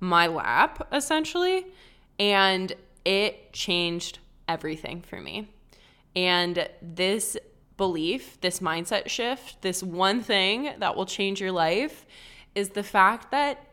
my 0.00 0.26
lap 0.26 0.88
essentially 0.92 1.64
and 2.18 2.72
it 3.04 3.52
changed 3.52 4.18
everything 4.48 5.00
for 5.00 5.20
me 5.20 5.48
and 6.16 6.68
this 6.82 7.36
belief, 7.80 8.38
this 8.42 8.60
mindset 8.60 9.08
shift, 9.08 9.62
this 9.62 9.82
one 9.82 10.20
thing 10.20 10.70
that 10.80 10.94
will 10.94 11.06
change 11.06 11.40
your 11.40 11.50
life 11.50 12.04
is 12.54 12.68
the 12.68 12.82
fact 12.82 13.30
that 13.30 13.64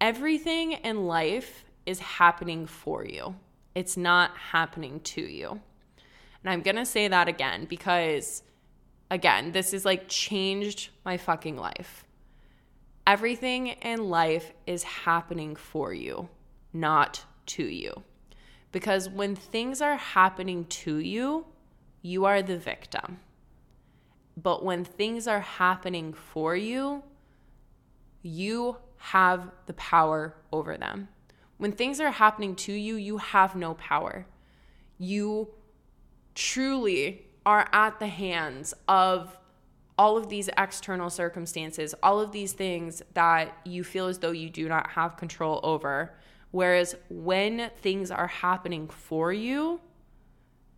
everything 0.00 0.70
in 0.70 1.08
life 1.08 1.64
is 1.84 1.98
happening 1.98 2.64
for 2.64 3.04
you. 3.04 3.34
It's 3.74 3.96
not 3.96 4.36
happening 4.36 5.00
to 5.00 5.20
you. 5.20 5.60
And 6.44 6.52
I'm 6.52 6.62
going 6.62 6.76
to 6.76 6.86
say 6.86 7.08
that 7.08 7.26
again 7.26 7.64
because, 7.64 8.44
again, 9.10 9.50
this 9.50 9.74
is 9.74 9.84
like 9.84 10.06
changed 10.06 10.90
my 11.04 11.16
fucking 11.16 11.56
life. 11.56 12.04
Everything 13.04 13.66
in 13.66 14.08
life 14.08 14.52
is 14.68 14.84
happening 14.84 15.56
for 15.56 15.92
you, 15.92 16.28
not 16.72 17.24
to 17.46 17.64
you. 17.64 18.04
Because 18.70 19.10
when 19.10 19.34
things 19.34 19.82
are 19.82 19.96
happening 19.96 20.66
to 20.66 20.98
you, 20.98 21.46
you 22.00 22.26
are 22.26 22.42
the 22.42 22.58
victim. 22.58 23.18
But 24.36 24.64
when 24.64 24.84
things 24.84 25.26
are 25.26 25.40
happening 25.40 26.12
for 26.12 26.54
you, 26.54 27.02
you 28.22 28.76
have 28.98 29.50
the 29.66 29.72
power 29.74 30.34
over 30.52 30.76
them. 30.76 31.08
When 31.58 31.72
things 31.72 32.00
are 32.00 32.10
happening 32.10 32.54
to 32.56 32.72
you, 32.72 32.96
you 32.96 33.18
have 33.18 33.56
no 33.56 33.74
power. 33.74 34.26
You 34.98 35.48
truly 36.34 37.26
are 37.46 37.68
at 37.72 37.98
the 37.98 38.08
hands 38.08 38.74
of 38.88 39.38
all 39.98 40.18
of 40.18 40.28
these 40.28 40.50
external 40.58 41.08
circumstances, 41.08 41.94
all 42.02 42.20
of 42.20 42.32
these 42.32 42.52
things 42.52 43.02
that 43.14 43.56
you 43.64 43.82
feel 43.82 44.08
as 44.08 44.18
though 44.18 44.32
you 44.32 44.50
do 44.50 44.68
not 44.68 44.90
have 44.90 45.16
control 45.16 45.60
over. 45.62 46.14
Whereas 46.50 46.94
when 47.08 47.70
things 47.78 48.10
are 48.10 48.26
happening 48.26 48.88
for 48.88 49.32
you, 49.32 49.80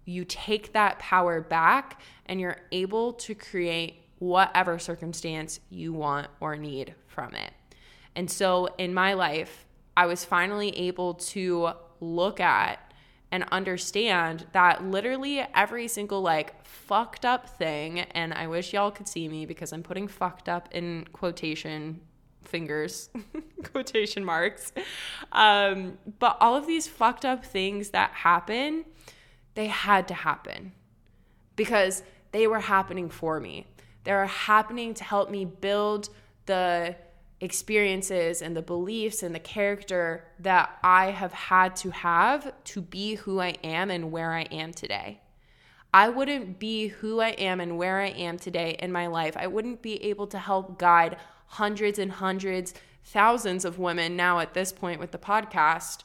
you 0.09 0.25
take 0.25 0.73
that 0.73 0.99
power 0.99 1.41
back 1.41 2.01
and 2.27 2.41
you're 2.41 2.57
able 2.73 3.13
to 3.13 3.35
create 3.35 4.03
whatever 4.19 4.79
circumstance 4.79 5.61
you 5.69 5.93
want 5.93 6.29
or 6.41 6.57
need 6.57 6.95
from 7.07 7.35
it. 7.35 7.53
And 8.17 8.31
so 8.31 8.69
in 8.79 8.95
my 8.95 9.13
life, 9.13 9.67
I 9.97 10.07
was 10.07 10.25
finally 10.25 10.71
able 10.79 11.15
to 11.15 11.71
look 12.01 12.41
at 12.41 12.81
and 13.31 13.45
understand 13.53 14.47
that 14.53 14.83
literally 14.83 15.45
every 15.55 15.87
single 15.87 16.23
like 16.23 16.65
fucked 16.65 17.27
up 17.27 17.47
thing, 17.59 18.01
and 18.01 18.33
I 18.33 18.47
wish 18.47 18.73
y'all 18.73 18.91
could 18.91 19.07
see 19.07 19.29
me 19.29 19.45
because 19.45 19.75
I'm 19.75 19.83
putting 19.83 20.09
fucked 20.09 20.49
up 20.49 20.71
in 20.73 21.07
quotation 21.13 22.01
fingers, 22.45 23.11
quotation 23.63 24.25
marks. 24.25 24.73
Um, 25.33 25.99
but 26.19 26.39
all 26.41 26.57
of 26.57 26.67
these 26.67 26.89
fucked 26.89 27.27
up 27.27 27.45
things 27.45 27.91
that 27.91 28.11
happen 28.13 28.87
they 29.59 29.67
had 29.67 30.07
to 30.07 30.15
happen 30.15 30.71
because 31.57 32.05
they 32.31 32.47
were 32.47 32.61
happening 32.61 33.11
for 33.11 33.41
me. 33.41 33.67
They 34.05 34.13
were 34.13 34.27
happening 34.27 34.95
to 34.95 35.03
help 35.03 35.33
me 35.33 35.45
build 35.45 36.11
the 36.47 36.95
experiences 37.41 38.41
and 38.41 38.57
the 38.57 38.63
beliefs 38.63 39.21
and 39.21 39.35
the 39.35 39.41
character 39.41 40.29
that 40.39 40.79
I 40.85 41.07
have 41.07 41.33
had 41.33 41.75
to 41.77 41.91
have 41.91 42.53
to 42.67 42.81
be 42.81 43.17
who 43.17 43.41
I 43.41 43.57
am 43.65 43.91
and 43.91 44.13
where 44.13 44.33
I 44.33 44.43
am 44.43 44.73
today. 44.73 45.23
I 45.93 46.09
wouldn't 46.09 46.61
be 46.61 46.87
who 46.87 47.19
I 47.19 47.31
am 47.31 47.59
and 47.59 47.77
where 47.77 47.99
I 47.99 48.11
am 48.11 48.39
today 48.39 48.77
in 48.79 48.93
my 48.93 49.09
life. 49.09 49.37
I 49.37 49.49
wouldn't 49.49 49.83
be 49.83 50.01
able 50.05 50.29
to 50.29 50.39
help 50.39 50.79
guide 50.79 51.17
hundreds 51.47 51.99
and 51.99 52.13
hundreds, 52.13 52.75
thousands 53.03 53.65
of 53.65 53.77
women 53.77 54.15
now 54.15 54.39
at 54.39 54.55
this 54.55 54.71
point 54.71 55.01
with 55.01 55.11
the 55.11 55.19
podcast 55.19 56.05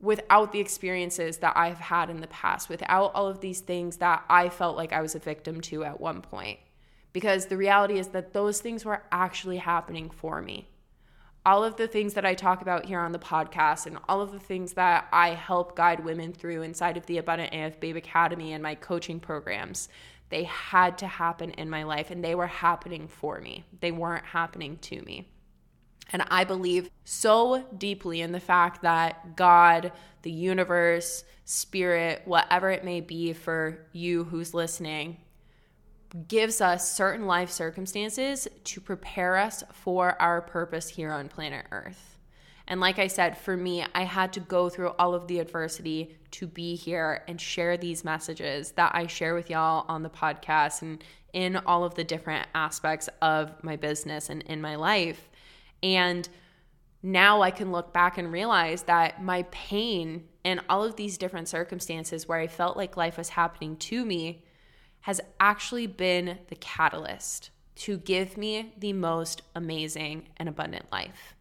without 0.00 0.52
the 0.52 0.60
experiences 0.60 1.38
that 1.38 1.56
I've 1.56 1.78
had 1.78 2.08
in 2.10 2.20
the 2.20 2.28
past, 2.28 2.68
without 2.68 3.12
all 3.14 3.26
of 3.26 3.40
these 3.40 3.60
things 3.60 3.96
that 3.96 4.24
I 4.28 4.48
felt 4.48 4.76
like 4.76 4.92
I 4.92 5.02
was 5.02 5.14
a 5.14 5.20
victim 5.20 5.60
to 5.62 5.84
at 5.84 6.00
one 6.00 6.22
point. 6.22 6.58
Because 7.12 7.46
the 7.46 7.56
reality 7.56 7.98
is 7.98 8.08
that 8.08 8.32
those 8.32 8.60
things 8.60 8.84
were 8.84 9.02
actually 9.10 9.56
happening 9.56 10.10
for 10.10 10.40
me. 10.40 10.68
All 11.44 11.64
of 11.64 11.76
the 11.76 11.88
things 11.88 12.14
that 12.14 12.26
I 12.26 12.34
talk 12.34 12.62
about 12.62 12.84
here 12.84 13.00
on 13.00 13.12
the 13.12 13.18
podcast 13.18 13.86
and 13.86 13.98
all 14.08 14.20
of 14.20 14.32
the 14.32 14.38
things 14.38 14.74
that 14.74 15.08
I 15.12 15.30
help 15.30 15.74
guide 15.74 16.04
women 16.04 16.32
through 16.32 16.62
inside 16.62 16.96
of 16.96 17.06
the 17.06 17.18
Abundant 17.18 17.54
AF 17.54 17.80
Babe 17.80 17.96
Academy 17.96 18.52
and 18.52 18.62
my 18.62 18.74
coaching 18.74 19.18
programs, 19.18 19.88
they 20.28 20.44
had 20.44 20.98
to 20.98 21.06
happen 21.06 21.52
in 21.52 21.70
my 21.70 21.84
life 21.84 22.10
and 22.10 22.22
they 22.22 22.34
were 22.34 22.46
happening 22.46 23.08
for 23.08 23.40
me. 23.40 23.64
They 23.80 23.92
weren't 23.92 24.26
happening 24.26 24.76
to 24.82 25.00
me. 25.02 25.26
And 26.10 26.22
I 26.30 26.44
believe 26.44 26.90
so 27.04 27.64
deeply 27.76 28.20
in 28.22 28.32
the 28.32 28.40
fact 28.40 28.82
that 28.82 29.36
God, 29.36 29.92
the 30.22 30.30
universe, 30.30 31.24
spirit, 31.44 32.22
whatever 32.24 32.70
it 32.70 32.84
may 32.84 33.00
be 33.00 33.32
for 33.32 33.86
you 33.92 34.24
who's 34.24 34.54
listening, 34.54 35.18
gives 36.26 36.60
us 36.60 36.90
certain 36.90 37.26
life 37.26 37.50
circumstances 37.50 38.48
to 38.64 38.80
prepare 38.80 39.36
us 39.36 39.62
for 39.72 40.20
our 40.20 40.40
purpose 40.40 40.88
here 40.88 41.12
on 41.12 41.28
planet 41.28 41.66
Earth. 41.70 42.18
And 42.66 42.80
like 42.80 42.98
I 42.98 43.06
said, 43.06 43.36
for 43.36 43.56
me, 43.56 43.84
I 43.94 44.02
had 44.04 44.32
to 44.34 44.40
go 44.40 44.68
through 44.68 44.90
all 44.98 45.14
of 45.14 45.26
the 45.26 45.38
adversity 45.38 46.16
to 46.32 46.46
be 46.46 46.76
here 46.76 47.24
and 47.26 47.40
share 47.40 47.78
these 47.78 48.04
messages 48.04 48.72
that 48.72 48.94
I 48.94 49.06
share 49.06 49.34
with 49.34 49.48
y'all 49.48 49.86
on 49.88 50.02
the 50.02 50.10
podcast 50.10 50.82
and 50.82 51.02
in 51.32 51.56
all 51.56 51.84
of 51.84 51.94
the 51.94 52.04
different 52.04 52.46
aspects 52.54 53.08
of 53.22 53.52
my 53.64 53.76
business 53.76 54.28
and 54.28 54.42
in 54.42 54.60
my 54.60 54.76
life. 54.76 55.30
And 55.82 56.28
now 57.02 57.42
I 57.42 57.50
can 57.50 57.70
look 57.70 57.92
back 57.92 58.18
and 58.18 58.32
realize 58.32 58.82
that 58.84 59.22
my 59.22 59.44
pain 59.50 60.24
and 60.44 60.60
all 60.68 60.84
of 60.84 60.96
these 60.96 61.18
different 61.18 61.48
circumstances 61.48 62.26
where 62.26 62.38
I 62.38 62.46
felt 62.46 62.76
like 62.76 62.96
life 62.96 63.16
was 63.16 63.30
happening 63.30 63.76
to 63.76 64.04
me 64.04 64.44
has 65.02 65.20
actually 65.38 65.86
been 65.86 66.38
the 66.48 66.56
catalyst 66.56 67.50
to 67.76 67.98
give 67.98 68.36
me 68.36 68.74
the 68.76 68.92
most 68.92 69.42
amazing 69.54 70.28
and 70.36 70.48
abundant 70.48 70.90
life. 70.90 71.34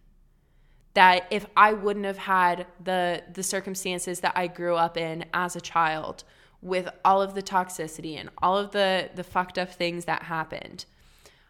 That 0.94 1.25
if 1.32 1.46
I 1.56 1.74
wouldn't 1.74 2.06
have 2.06 2.17
had 2.17 2.67
the 2.84 3.24
the 3.34 3.44
circumstances 3.44 4.20
that 4.22 4.34
I 4.36 4.48
grew 4.48 4.75
up 4.75 4.98
in 4.98 5.25
as 5.34 5.56
a 5.56 5.62
child 5.62 6.24
with 6.62 6.89
all 7.03 7.22
of 7.22 7.34
the 7.34 7.44
toxicity 7.44 8.17
and 8.17 8.29
all 8.39 8.58
of 8.58 8.72
the 8.72 9.10
the 9.15 9.24
fucked 9.24 9.58
up 9.58 9.72
things 9.72 10.06
that 10.06 10.24
happened, 10.24 10.86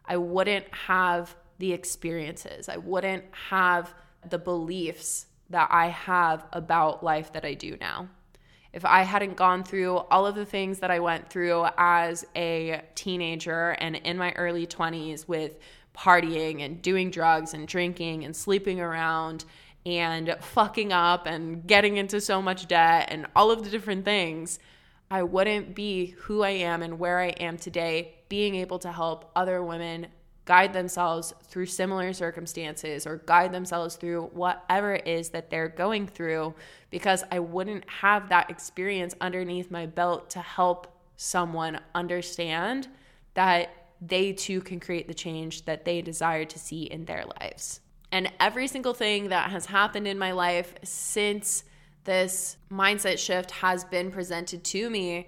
I 0.05 0.17
wouldn't 0.17 0.65
have 0.87 1.35
the 1.59 1.73
experiences. 1.73 2.69
I 2.69 2.77
wouldn't 2.77 3.23
have 3.49 3.93
the 4.29 4.37
beliefs 4.37 5.27
that 5.49 5.69
I 5.71 5.87
have 5.87 6.45
about 6.53 7.03
life 7.03 7.33
that 7.33 7.45
I 7.45 7.53
do 7.53 7.77
now. 7.79 8.09
If 8.73 8.85
I 8.85 9.03
hadn't 9.03 9.37
gone 9.37 9.63
through 9.63 9.97
all 9.97 10.27
of 10.27 10.35
the 10.35 10.45
things 10.45 10.79
that 10.79 10.91
I 10.91 10.99
went 10.99 11.29
through 11.29 11.65
as 11.77 12.25
a 12.35 12.81
teenager 12.95 13.71
and 13.79 13.95
in 13.95 14.17
my 14.17 14.33
early 14.33 14.67
20s 14.67 15.27
with 15.27 15.57
partying 15.95 16.63
and 16.63 16.81
doing 16.81 17.09
drugs 17.09 17.53
and 17.53 17.67
drinking 17.67 18.23
and 18.23 18.35
sleeping 18.35 18.79
around 18.79 19.45
and 19.85 20.35
fucking 20.41 20.91
up 20.91 21.25
and 21.25 21.65
getting 21.65 21.97
into 21.97 22.19
so 22.21 22.41
much 22.41 22.67
debt 22.67 23.07
and 23.09 23.25
all 23.35 23.49
of 23.49 23.63
the 23.63 23.69
different 23.69 24.05
things, 24.05 24.59
I 25.09 25.23
wouldn't 25.23 25.73
be 25.73 26.07
who 26.17 26.43
I 26.43 26.49
am 26.49 26.83
and 26.83 26.99
where 26.99 27.19
I 27.19 27.29
am 27.29 27.57
today, 27.57 28.15
being 28.27 28.55
able 28.55 28.79
to 28.79 28.91
help 28.91 29.31
other 29.35 29.63
women 29.63 30.07
guide 30.47 30.71
themselves 30.71 31.33
through 31.43 31.65
similar 31.65 32.13
circumstances 32.13 33.05
or 33.05 33.17
guide 33.25 33.51
themselves 33.51 33.97
through 33.97 34.23
whatever 34.33 34.93
it 34.93 35.05
is 35.05 35.29
that 35.29 35.49
they're 35.49 35.67
going 35.67 36.07
through 36.07 36.55
because 36.89 37.23
I 37.31 37.39
wouldn't 37.39 37.87
have 37.89 38.29
that 38.29 38.49
experience 38.49 39.13
underneath 39.19 39.69
my 39.69 39.85
belt 39.85 40.29
to 40.31 40.39
help 40.39 40.97
someone 41.17 41.79
understand 41.93 42.87
that 43.33 43.69
they 44.01 44.31
too 44.31 44.61
can 44.61 44.79
create 44.79 45.09
the 45.09 45.13
change 45.13 45.65
that 45.65 45.83
they 45.83 46.01
desire 46.01 46.45
to 46.45 46.57
see 46.57 46.83
in 46.83 47.03
their 47.03 47.25
lives. 47.41 47.81
And 48.13 48.31
every 48.39 48.67
single 48.67 48.93
thing 48.93 49.29
that 49.29 49.51
has 49.51 49.65
happened 49.65 50.07
in 50.07 50.17
my 50.17 50.31
life 50.31 50.75
since 50.81 51.65
this 52.05 52.55
mindset 52.71 53.19
shift 53.19 53.51
has 53.51 53.83
been 53.83 54.11
presented 54.11 54.63
to 54.63 54.89
me, 54.89 55.27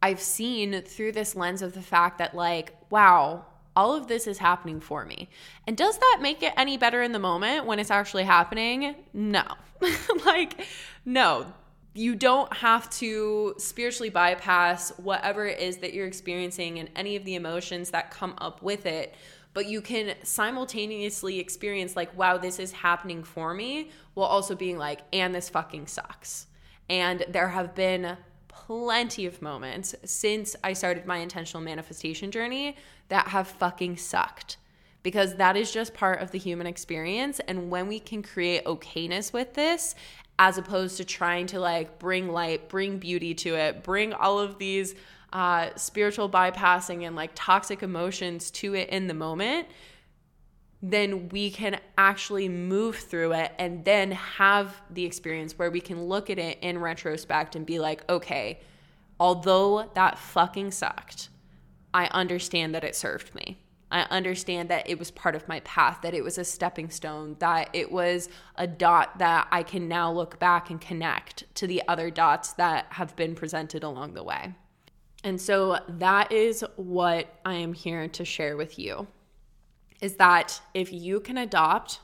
I've 0.00 0.20
seen 0.20 0.82
through 0.82 1.12
this 1.12 1.34
lens 1.34 1.62
of 1.62 1.72
the 1.72 1.82
fact 1.82 2.18
that, 2.18 2.32
like, 2.32 2.76
wow, 2.90 3.44
all 3.76 3.94
of 3.94 4.08
this 4.08 4.26
is 4.26 4.38
happening 4.38 4.80
for 4.80 5.04
me. 5.04 5.28
And 5.66 5.76
does 5.76 5.98
that 5.98 6.18
make 6.22 6.42
it 6.42 6.54
any 6.56 6.78
better 6.78 7.02
in 7.02 7.12
the 7.12 7.18
moment 7.18 7.66
when 7.66 7.78
it's 7.78 7.90
actually 7.90 8.24
happening? 8.24 8.96
No. 9.12 9.44
like, 10.26 10.66
no. 11.04 11.46
You 11.94 12.14
don't 12.14 12.52
have 12.54 12.90
to 12.90 13.54
spiritually 13.58 14.10
bypass 14.10 14.90
whatever 14.98 15.46
it 15.46 15.60
is 15.60 15.78
that 15.78 15.94
you're 15.94 16.06
experiencing 16.06 16.78
and 16.78 16.90
any 16.96 17.16
of 17.16 17.24
the 17.24 17.36
emotions 17.36 17.90
that 17.90 18.10
come 18.10 18.34
up 18.38 18.62
with 18.62 18.86
it. 18.86 19.14
But 19.54 19.66
you 19.66 19.80
can 19.80 20.14
simultaneously 20.22 21.38
experience, 21.38 21.96
like, 21.96 22.14
wow, 22.16 22.36
this 22.36 22.58
is 22.58 22.72
happening 22.72 23.24
for 23.24 23.54
me, 23.54 23.90
while 24.12 24.26
also 24.26 24.54
being 24.54 24.76
like, 24.76 25.00
and 25.14 25.34
this 25.34 25.48
fucking 25.48 25.86
sucks. 25.86 26.46
And 26.90 27.24
there 27.30 27.48
have 27.48 27.74
been 27.74 28.18
plenty 28.48 29.26
of 29.26 29.40
moments 29.40 29.94
since 30.04 30.56
I 30.64 30.72
started 30.72 31.06
my 31.06 31.18
intentional 31.18 31.62
manifestation 31.62 32.30
journey 32.30 32.76
that 33.08 33.28
have 33.28 33.48
fucking 33.48 33.96
sucked 33.96 34.56
because 35.02 35.36
that 35.36 35.56
is 35.56 35.70
just 35.70 35.94
part 35.94 36.20
of 36.20 36.32
the 36.32 36.38
human 36.38 36.66
experience. 36.66 37.40
And 37.46 37.70
when 37.70 37.86
we 37.86 38.00
can 38.00 38.24
create 38.24 38.64
okayness 38.64 39.32
with 39.32 39.54
this, 39.54 39.94
as 40.38 40.58
opposed 40.58 40.96
to 40.96 41.04
trying 41.04 41.46
to 41.46 41.60
like 41.60 41.98
bring 41.98 42.28
light, 42.28 42.68
bring 42.68 42.98
beauty 42.98 43.32
to 43.34 43.54
it, 43.54 43.82
bring 43.82 44.12
all 44.12 44.38
of 44.38 44.58
these 44.58 44.94
uh, 45.32 45.70
spiritual 45.76 46.28
bypassing 46.28 47.06
and 47.06 47.14
like 47.14 47.30
toxic 47.34 47.82
emotions 47.82 48.50
to 48.50 48.74
it 48.74 48.88
in 48.88 49.06
the 49.06 49.14
moment, 49.14 49.68
then 50.82 51.28
we 51.30 51.50
can 51.50 51.80
actually 51.96 52.48
move 52.48 52.96
through 52.96 53.32
it 53.32 53.52
and 53.58 53.84
then 53.84 54.12
have 54.12 54.82
the 54.90 55.04
experience 55.04 55.58
where 55.58 55.70
we 55.70 55.80
can 55.80 56.04
look 56.04 56.30
at 56.30 56.38
it 56.38 56.58
in 56.60 56.78
retrospect 56.78 57.56
and 57.56 57.64
be 57.64 57.78
like, 57.78 58.08
okay, 58.10 58.60
although 59.18 59.90
that 59.94 60.18
fucking 60.18 60.70
sucked, 60.70 61.28
I 61.92 62.06
understand 62.06 62.74
that 62.74 62.84
it 62.84 62.94
served 62.94 63.34
me. 63.34 63.58
I 63.90 64.02
understand 64.02 64.68
that 64.68 64.88
it 64.88 64.98
was 64.98 65.10
part 65.12 65.36
of 65.36 65.46
my 65.46 65.60
path, 65.60 66.00
that 66.02 66.14
it 66.14 66.24
was 66.24 66.38
a 66.38 66.44
stepping 66.44 66.90
stone, 66.90 67.36
that 67.38 67.70
it 67.72 67.92
was 67.92 68.28
a 68.56 68.66
dot 68.66 69.18
that 69.18 69.46
I 69.50 69.62
can 69.62 69.86
now 69.86 70.10
look 70.10 70.38
back 70.40 70.70
and 70.70 70.80
connect 70.80 71.44
to 71.56 71.66
the 71.66 71.82
other 71.86 72.10
dots 72.10 72.52
that 72.54 72.86
have 72.90 73.14
been 73.14 73.34
presented 73.36 73.84
along 73.84 74.14
the 74.14 74.24
way. 74.24 74.54
And 75.22 75.40
so 75.40 75.78
that 75.88 76.32
is 76.32 76.64
what 76.76 77.40
I 77.44 77.54
am 77.54 77.72
here 77.72 78.08
to 78.08 78.24
share 78.24 78.56
with 78.56 78.78
you 78.78 79.06
is 80.00 80.16
that 80.16 80.60
if 80.74 80.92
you 80.92 81.20
can 81.20 81.38
adopt 81.38 82.00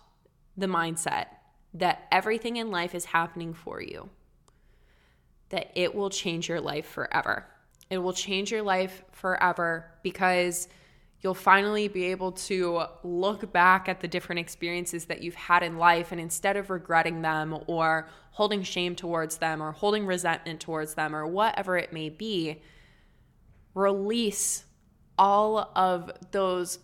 the 0.56 0.66
mindset 0.66 1.26
that 1.74 2.06
everything 2.10 2.56
in 2.56 2.70
life 2.70 2.94
is 2.94 3.06
happening 3.06 3.54
for 3.54 3.82
you, 3.82 4.08
that 5.48 5.70
it 5.74 5.94
will 5.94 6.10
change 6.10 6.48
your 6.48 6.60
life 6.60 6.86
forever. 6.86 7.46
It 7.90 7.98
will 7.98 8.12
change 8.12 8.50
your 8.50 8.62
life 8.62 9.02
forever 9.12 9.92
because 10.02 10.68
you'll 11.20 11.34
finally 11.34 11.88
be 11.88 12.04
able 12.04 12.32
to 12.32 12.82
look 13.04 13.52
back 13.52 13.88
at 13.88 14.00
the 14.00 14.08
different 14.08 14.40
experiences 14.40 15.04
that 15.04 15.22
you've 15.22 15.36
had 15.36 15.62
in 15.62 15.78
life 15.78 16.10
and 16.10 16.20
instead 16.20 16.56
of 16.56 16.68
regretting 16.68 17.22
them 17.22 17.56
or 17.68 18.08
holding 18.32 18.62
shame 18.62 18.96
towards 18.96 19.36
them 19.38 19.62
or 19.62 19.72
holding 19.72 20.04
resentment 20.04 20.60
towards 20.60 20.94
them 20.94 21.14
or 21.14 21.26
whatever 21.26 21.76
it 21.76 21.92
may 21.92 22.08
be, 22.08 22.60
release 23.74 24.64
all 25.16 25.70
of 25.76 26.10
those 26.32 26.80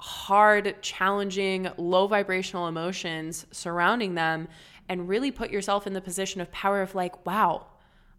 hard, 0.00 0.80
challenging, 0.82 1.68
low 1.76 2.06
vibrational 2.06 2.66
emotions 2.66 3.46
surrounding 3.52 4.14
them 4.14 4.48
and 4.88 5.08
really 5.08 5.30
put 5.30 5.50
yourself 5.50 5.86
in 5.86 5.92
the 5.92 6.00
position 6.00 6.40
of 6.40 6.50
power 6.50 6.82
of 6.82 6.94
like, 6.94 7.26
wow, 7.26 7.66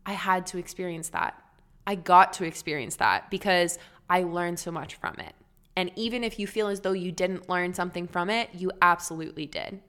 I 0.05 0.13
had 0.13 0.45
to 0.47 0.57
experience 0.57 1.09
that. 1.09 1.41
I 1.89 1.95
got 1.95 2.33
to 2.33 2.43
experience 2.43 2.97
that 2.97 3.31
because 3.31 3.79
I 4.11 4.21
learned 4.21 4.59
so 4.59 4.69
much 4.69 4.93
from 4.93 5.15
it. 5.15 5.33
And 5.75 5.91
even 5.95 6.23
if 6.23 6.37
you 6.37 6.45
feel 6.45 6.67
as 6.67 6.81
though 6.81 6.91
you 6.91 7.11
didn't 7.11 7.49
learn 7.49 7.73
something 7.73 8.05
from 8.05 8.29
it, 8.29 8.51
you 8.53 8.71
absolutely 8.79 9.47
did. 9.47 9.81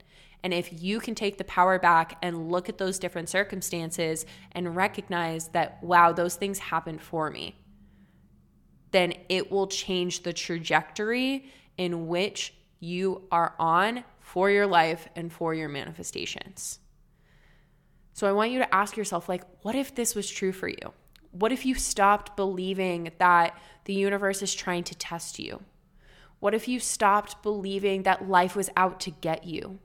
And 0.43 0.55
if 0.55 0.83
you 0.83 0.99
can 0.99 1.15
take 1.15 1.37
the 1.37 1.45
power 1.45 1.79
back 1.79 2.17
and 2.23 2.51
look 2.51 2.71
at 2.71 2.79
those 2.79 2.99
different 2.99 3.29
circumstances 3.29 4.25
and 4.53 4.75
recognize 4.75 5.49
that, 5.49 5.83
wow, 5.83 6.11
those 6.11 6.37
things 6.37 6.59
happened 6.59 7.03
for 7.03 7.29
me, 7.29 7.55
then 8.93 9.13
it 9.29 9.51
will 9.51 9.67
change 9.67 10.23
the 10.23 10.33
trajectory 10.33 11.51
in 11.77 12.09
which 12.09 12.55
you 12.79 13.29
are 13.31 13.55
on 13.59 14.05
for 14.21 14.49
your 14.49 14.67
life 14.67 15.07
and 15.17 15.31
for 15.31 15.53
your 15.53 15.69
manifestations. 15.69 16.79
So 18.15 18.27
I 18.27 18.33
want 18.33 18.53
you 18.53 18.59
to 18.61 18.75
ask 18.75 18.97
yourself 18.97 19.29
like 19.29 19.43
what 19.61 19.75
if 19.75 19.95
this 19.95 20.15
was 20.15 20.31
true 20.31 20.53
for 20.53 20.69
you? 20.69 20.95
What 21.33 21.53
if 21.53 21.65
you 21.65 21.75
stopped 21.75 22.37
believing 22.37 23.13
that 23.19 23.57
the 23.85 23.95
universe 23.95 24.43
is 24.43 24.55
trying 24.55 24.85
to 24.85 24.95
test 24.97 25.39
you? 25.39 25.63
What 26.41 26.55
if 26.55 26.67
you 26.67 26.81
stopped 26.81 27.43
believing 27.43 28.03
that 28.03 28.29
life 28.29 28.57
was 28.57 28.71
out 28.77 28.99
to 29.01 29.11
get 29.11 29.45
you? 29.45 29.79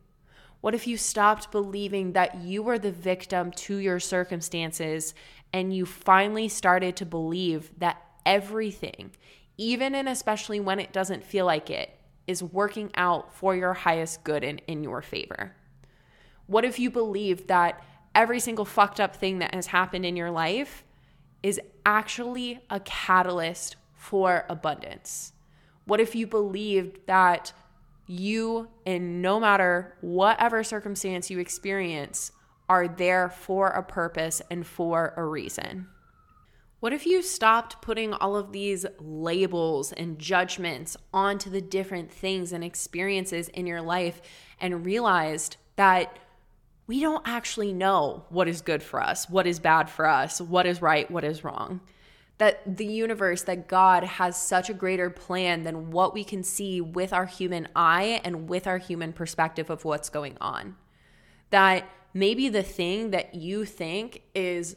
What 0.61 0.73
if 0.73 0.87
you 0.87 0.97
stopped 0.97 1.51
believing 1.51 2.13
that 2.13 2.37
you 2.37 2.63
were 2.63 2.79
the 2.79 2.91
victim 2.91 3.51
to 3.51 3.77
your 3.77 3.99
circumstances 3.99 5.13
and 5.53 5.75
you 5.75 5.85
finally 5.85 6.47
started 6.49 6.95
to 6.95 7.05
believe 7.05 7.69
that 7.77 8.01
everything, 8.25 9.11
even 9.57 9.93
and 9.93 10.09
especially 10.09 10.59
when 10.59 10.79
it 10.79 10.91
doesn't 10.91 11.23
feel 11.23 11.45
like 11.45 11.69
it, 11.69 11.91
is 12.25 12.41
working 12.41 12.89
out 12.95 13.31
for 13.31 13.55
your 13.55 13.73
highest 13.73 14.23
good 14.23 14.43
and 14.43 14.61
in 14.65 14.83
your 14.83 15.03
favor? 15.03 15.55
What 16.47 16.65
if 16.65 16.79
you 16.79 16.89
believed 16.89 17.47
that 17.49 17.83
every 18.15 18.39
single 18.39 18.65
fucked 18.65 18.99
up 18.99 19.15
thing 19.15 19.39
that 19.39 19.53
has 19.53 19.67
happened 19.67 20.05
in 20.05 20.15
your 20.15 20.31
life 20.31 20.84
is 21.43 21.59
actually 21.85 22.59
a 22.69 22.79
catalyst 22.79 23.75
for 23.93 24.45
abundance? 24.49 25.33
What 25.85 25.99
if 25.99 26.15
you 26.15 26.27
believed 26.27 26.99
that 27.07 27.53
you, 28.07 28.69
in 28.85 29.21
no 29.21 29.39
matter 29.39 29.97
whatever 30.01 30.63
circumstance 30.63 31.29
you 31.29 31.39
experience, 31.39 32.31
are 32.67 32.87
there 32.87 33.29
for 33.29 33.67
a 33.67 33.83
purpose 33.83 34.41
and 34.49 34.65
for 34.65 35.13
a 35.15 35.23
reason? 35.23 35.87
What 36.79 36.93
if 36.93 37.05
you 37.05 37.21
stopped 37.21 37.81
putting 37.81 38.13
all 38.13 38.35
of 38.35 38.51
these 38.51 38.85
labels 38.99 39.91
and 39.91 40.19
judgments 40.19 40.95
onto 41.13 41.49
the 41.49 41.61
different 41.61 42.11
things 42.11 42.51
and 42.51 42.63
experiences 42.63 43.47
in 43.49 43.65
your 43.65 43.81
life 43.81 44.21
and 44.59 44.85
realized 44.85 45.57
that 45.77 46.19
we 46.87 46.99
don't 46.99 47.27
actually 47.27 47.73
know 47.73 48.25
what 48.29 48.47
is 48.47 48.61
good 48.61 48.83
for 48.83 49.01
us, 49.01 49.29
what 49.29 49.47
is 49.47 49.59
bad 49.59 49.89
for 49.89 50.05
us, 50.05 50.39
what 50.39 50.65
is 50.65 50.81
right, 50.81 51.09
what 51.09 51.23
is 51.23 51.43
wrong? 51.43 51.81
that 52.37 52.77
the 52.77 52.85
universe, 52.85 53.43
that 53.43 53.67
God 53.67 54.03
has 54.03 54.41
such 54.41 54.69
a 54.69 54.73
greater 54.73 55.09
plan 55.09 55.63
than 55.63 55.91
what 55.91 56.13
we 56.13 56.23
can 56.23 56.43
see 56.43 56.81
with 56.81 57.13
our 57.13 57.25
human 57.25 57.67
eye 57.75 58.19
and 58.23 58.49
with 58.49 58.67
our 58.67 58.77
human 58.77 59.13
perspective 59.13 59.69
of 59.69 59.85
what's 59.85 60.09
going 60.09 60.37
on. 60.41 60.75
That 61.51 61.89
maybe 62.13 62.49
the 62.49 62.63
thing 62.63 63.11
that 63.11 63.35
you 63.35 63.63
think 63.63 64.23
is 64.33 64.75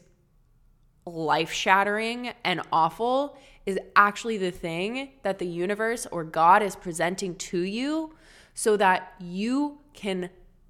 life 1.05 1.51
shattering 1.51 2.31
and 2.45 2.61
awful 2.71 3.37
is 3.65 3.77
actually 3.95 4.37
the 4.37 4.51
thing 4.51 5.09
that 5.23 5.39
the 5.39 5.47
universe 5.47 6.07
or 6.11 6.23
God 6.23 6.63
is 6.63 6.75
presenting 6.75 7.35
to 7.35 7.59
you 7.59 8.15
so 8.53 8.77
that 8.77 9.13
you 9.19 9.79
can 9.93 10.29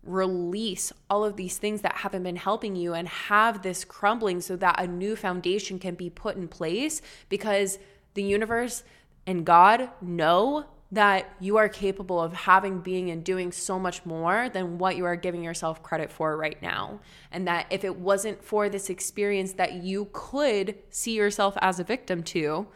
release 0.09 0.91
all 1.09 1.23
of 1.23 1.35
these 1.35 1.57
things 1.57 1.81
that 1.81 1.97
haven't 1.97 2.23
been 2.23 2.35
helping 2.35 2.75
you 2.75 2.93
and 2.93 3.07
have 3.07 3.61
this 3.61 3.85
crumbling 3.85 4.41
so 4.41 4.55
that 4.55 4.79
a 4.79 4.87
new 4.87 5.15
foundation 5.15 5.77
can 5.77 5.93
be 5.93 6.09
put 6.09 6.35
in 6.35 6.47
place 6.47 7.01
because 7.29 7.77
the 8.15 8.23
universe 8.23 8.83
and 9.27 9.45
God 9.45 9.89
know 10.01 10.65
that 10.91 11.31
you 11.39 11.57
are 11.57 11.69
capable 11.69 12.19
of 12.19 12.33
having, 12.33 12.79
being, 12.79 13.11
and 13.11 13.23
doing 13.23 13.51
so 13.51 13.77
much 13.77 14.03
more 14.03 14.49
than 14.49 14.79
what 14.79 14.97
you 14.97 15.05
are 15.05 15.15
giving 15.15 15.43
yourself 15.43 15.83
credit 15.83 16.11
for 16.11 16.35
right 16.35 16.59
now. 16.63 16.99
And 17.31 17.47
that 17.47 17.67
if 17.69 17.83
it 17.83 17.95
wasn't 17.95 18.43
for 18.43 18.69
this 18.69 18.89
experience 18.89 19.53
that 19.53 19.73
you 19.73 20.09
could 20.11 20.75
see 20.89 21.15
yourself 21.15 21.55
as 21.61 21.79
a 21.79 21.83
victim 21.83 22.23
to, 22.23 22.67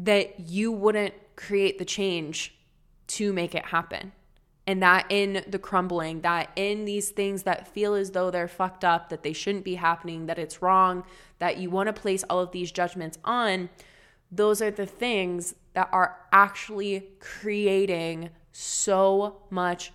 that 0.00 0.40
you 0.40 0.72
wouldn't 0.72 1.14
create 1.36 1.78
the 1.78 1.84
change 1.84 2.56
to 3.06 3.32
make 3.32 3.54
it 3.54 3.66
happen 3.66 4.10
and 4.66 4.82
that 4.82 5.06
in 5.08 5.44
the 5.48 5.58
crumbling, 5.58 6.20
that 6.20 6.50
in 6.54 6.84
these 6.84 7.10
things 7.10 7.42
that 7.42 7.66
feel 7.68 7.94
as 7.94 8.12
though 8.12 8.30
they're 8.30 8.48
fucked 8.48 8.84
up, 8.84 9.08
that 9.08 9.22
they 9.22 9.32
shouldn't 9.32 9.64
be 9.64 9.74
happening, 9.74 10.26
that 10.26 10.38
it's 10.38 10.62
wrong, 10.62 11.04
that 11.38 11.58
you 11.58 11.68
want 11.68 11.88
to 11.88 11.92
place 11.92 12.22
all 12.30 12.38
of 12.38 12.52
these 12.52 12.70
judgments 12.70 13.18
on, 13.24 13.68
those 14.30 14.62
are 14.62 14.70
the 14.70 14.86
things 14.86 15.54
that 15.74 15.88
are 15.92 16.18
actually 16.32 17.08
creating 17.18 18.30
so 18.52 19.42
much 19.50 19.92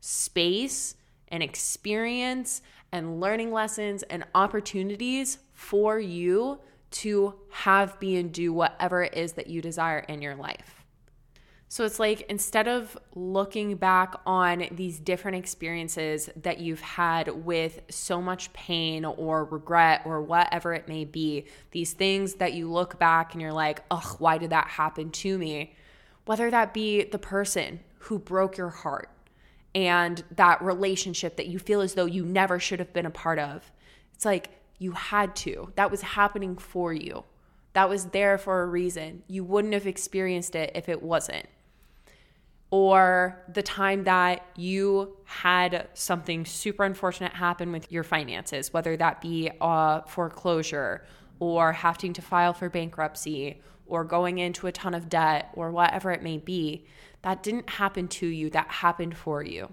space 0.00 0.96
and 1.28 1.42
experience 1.42 2.62
and 2.92 3.20
learning 3.20 3.52
lessons 3.52 4.02
and 4.04 4.24
opportunities 4.34 5.38
for 5.52 5.98
you 5.98 6.58
to 6.90 7.34
have, 7.50 7.98
be, 8.00 8.16
and 8.16 8.32
do 8.32 8.52
whatever 8.52 9.02
it 9.02 9.14
is 9.14 9.34
that 9.34 9.46
you 9.46 9.62
desire 9.62 10.00
in 10.00 10.20
your 10.20 10.34
life. 10.34 10.79
So 11.72 11.84
it's 11.84 12.00
like 12.00 12.22
instead 12.22 12.66
of 12.66 12.98
looking 13.14 13.76
back 13.76 14.16
on 14.26 14.66
these 14.72 14.98
different 14.98 15.36
experiences 15.36 16.28
that 16.42 16.58
you've 16.58 16.80
had 16.80 17.28
with 17.44 17.82
so 17.88 18.20
much 18.20 18.52
pain 18.52 19.04
or 19.04 19.44
regret 19.44 20.02
or 20.04 20.20
whatever 20.20 20.74
it 20.74 20.88
may 20.88 21.04
be, 21.04 21.46
these 21.70 21.92
things 21.92 22.34
that 22.34 22.54
you 22.54 22.68
look 22.68 22.98
back 22.98 23.34
and 23.34 23.40
you're 23.40 23.52
like, 23.52 23.84
ugh, 23.88 24.16
why 24.18 24.36
did 24.36 24.50
that 24.50 24.66
happen 24.66 25.12
to 25.12 25.38
me? 25.38 25.76
Whether 26.24 26.50
that 26.50 26.74
be 26.74 27.04
the 27.04 27.20
person 27.20 27.78
who 27.98 28.18
broke 28.18 28.56
your 28.56 28.70
heart 28.70 29.08
and 29.72 30.24
that 30.34 30.60
relationship 30.62 31.36
that 31.36 31.46
you 31.46 31.60
feel 31.60 31.82
as 31.82 31.94
though 31.94 32.04
you 32.04 32.24
never 32.24 32.58
should 32.58 32.80
have 32.80 32.92
been 32.92 33.06
a 33.06 33.10
part 33.10 33.38
of. 33.38 33.70
It's 34.12 34.24
like 34.24 34.50
you 34.80 34.90
had 34.90 35.36
to, 35.36 35.72
that 35.76 35.92
was 35.92 36.02
happening 36.02 36.56
for 36.56 36.92
you. 36.92 37.22
That 37.74 37.88
was 37.88 38.06
there 38.06 38.38
for 38.38 38.62
a 38.62 38.66
reason. 38.66 39.22
You 39.28 39.44
wouldn't 39.44 39.74
have 39.74 39.86
experienced 39.86 40.56
it 40.56 40.72
if 40.74 40.88
it 40.88 41.00
wasn't 41.00 41.46
or 42.70 43.42
the 43.52 43.62
time 43.62 44.04
that 44.04 44.46
you 44.56 45.16
had 45.24 45.88
something 45.94 46.44
super 46.44 46.84
unfortunate 46.84 47.32
happen 47.32 47.72
with 47.72 47.90
your 47.90 48.04
finances, 48.04 48.72
whether 48.72 48.96
that 48.96 49.20
be 49.20 49.50
a 49.60 50.02
foreclosure 50.06 51.04
or 51.40 51.72
having 51.72 52.12
to 52.12 52.22
file 52.22 52.52
for 52.52 52.68
bankruptcy 52.68 53.60
or 53.86 54.04
going 54.04 54.38
into 54.38 54.68
a 54.68 54.72
ton 54.72 54.94
of 54.94 55.08
debt 55.08 55.50
or 55.54 55.72
whatever 55.72 56.12
it 56.12 56.22
may 56.22 56.38
be, 56.38 56.86
that 57.22 57.42
didn't 57.42 57.68
happen 57.70 58.06
to 58.06 58.26
you, 58.26 58.48
that 58.50 58.68
happened 58.68 59.16
for 59.16 59.42
you. 59.42 59.72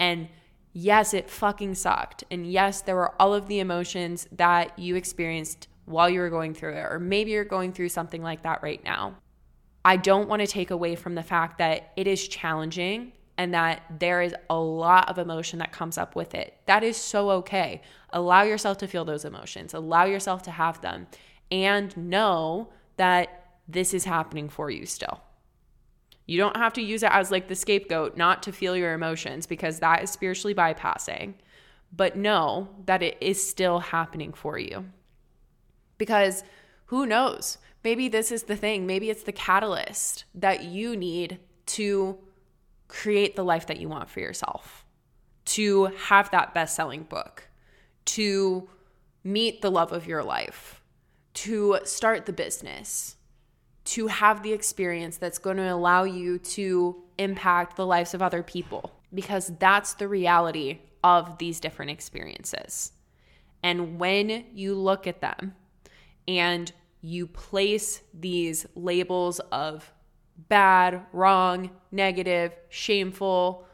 And 0.00 0.28
yes, 0.72 1.12
it 1.12 1.28
fucking 1.28 1.74
sucked. 1.74 2.24
And 2.30 2.50
yes, 2.50 2.80
there 2.80 2.96
were 2.96 3.14
all 3.20 3.34
of 3.34 3.46
the 3.48 3.60
emotions 3.60 4.26
that 4.32 4.78
you 4.78 4.96
experienced 4.96 5.68
while 5.84 6.08
you 6.08 6.20
were 6.20 6.30
going 6.30 6.54
through 6.54 6.74
it, 6.74 6.86
or 6.90 6.98
maybe 6.98 7.32
you're 7.32 7.44
going 7.44 7.72
through 7.72 7.90
something 7.90 8.22
like 8.22 8.42
that 8.42 8.62
right 8.62 8.82
now. 8.84 9.16
I 9.84 9.96
don't 9.96 10.28
want 10.28 10.40
to 10.40 10.46
take 10.46 10.70
away 10.70 10.94
from 10.94 11.14
the 11.14 11.22
fact 11.22 11.58
that 11.58 11.92
it 11.96 12.06
is 12.06 12.28
challenging 12.28 13.12
and 13.38 13.54
that 13.54 13.82
there 13.98 14.22
is 14.22 14.34
a 14.50 14.58
lot 14.58 15.08
of 15.08 15.18
emotion 15.18 15.58
that 15.58 15.72
comes 15.72 15.98
up 15.98 16.14
with 16.14 16.34
it. 16.34 16.56
That 16.66 16.84
is 16.84 16.96
so 16.96 17.30
okay. 17.30 17.82
Allow 18.10 18.42
yourself 18.42 18.78
to 18.78 18.86
feel 18.86 19.04
those 19.04 19.24
emotions, 19.24 19.74
allow 19.74 20.04
yourself 20.04 20.42
to 20.42 20.50
have 20.50 20.80
them, 20.80 21.06
and 21.50 21.96
know 21.96 22.68
that 22.96 23.56
this 23.66 23.94
is 23.94 24.04
happening 24.04 24.48
for 24.48 24.70
you 24.70 24.86
still. 24.86 25.20
You 26.26 26.38
don't 26.38 26.56
have 26.56 26.72
to 26.74 26.82
use 26.82 27.02
it 27.02 27.10
as 27.10 27.30
like 27.30 27.48
the 27.48 27.54
scapegoat 27.54 28.16
not 28.16 28.42
to 28.44 28.52
feel 28.52 28.76
your 28.76 28.94
emotions 28.94 29.46
because 29.46 29.80
that 29.80 30.02
is 30.02 30.10
spiritually 30.10 30.54
bypassing. 30.54 31.34
But 31.94 32.16
know 32.16 32.68
that 32.86 33.02
it 33.02 33.18
is 33.20 33.46
still 33.46 33.80
happening 33.80 34.32
for 34.32 34.58
you. 34.58 34.86
Because 35.98 36.42
who 36.86 37.06
knows? 37.06 37.58
Maybe 37.84 38.08
this 38.08 38.32
is 38.32 38.44
the 38.44 38.56
thing. 38.56 38.86
Maybe 38.86 39.10
it's 39.10 39.24
the 39.24 39.32
catalyst 39.32 40.24
that 40.34 40.64
you 40.64 40.96
need 40.96 41.38
to 41.66 42.18
create 42.88 43.36
the 43.36 43.44
life 43.44 43.66
that 43.66 43.80
you 43.80 43.88
want 43.88 44.10
for 44.10 44.20
yourself, 44.20 44.84
to 45.44 45.86
have 46.06 46.30
that 46.30 46.52
best 46.52 46.76
selling 46.76 47.02
book, 47.04 47.48
to 48.04 48.68
meet 49.24 49.62
the 49.62 49.70
love 49.70 49.92
of 49.92 50.06
your 50.06 50.22
life, 50.22 50.82
to 51.34 51.78
start 51.84 52.26
the 52.26 52.32
business, 52.32 53.16
to 53.84 54.08
have 54.08 54.42
the 54.42 54.52
experience 54.52 55.16
that's 55.16 55.38
going 55.38 55.56
to 55.56 55.72
allow 55.72 56.04
you 56.04 56.38
to 56.38 57.02
impact 57.18 57.76
the 57.76 57.86
lives 57.86 58.14
of 58.14 58.22
other 58.22 58.42
people, 58.42 58.92
because 59.14 59.52
that's 59.58 59.94
the 59.94 60.08
reality 60.08 60.78
of 61.02 61.38
these 61.38 61.60
different 61.60 61.90
experiences. 61.90 62.92
And 63.62 63.98
when 63.98 64.44
you 64.52 64.74
look 64.74 65.06
at 65.06 65.20
them 65.20 65.54
and 66.28 66.72
you 67.02 67.26
place 67.26 68.00
these 68.14 68.64
labels 68.74 69.40
of 69.50 69.92
bad, 70.48 71.04
wrong, 71.12 71.70
negative, 71.90 72.52
shameful, 72.68 73.66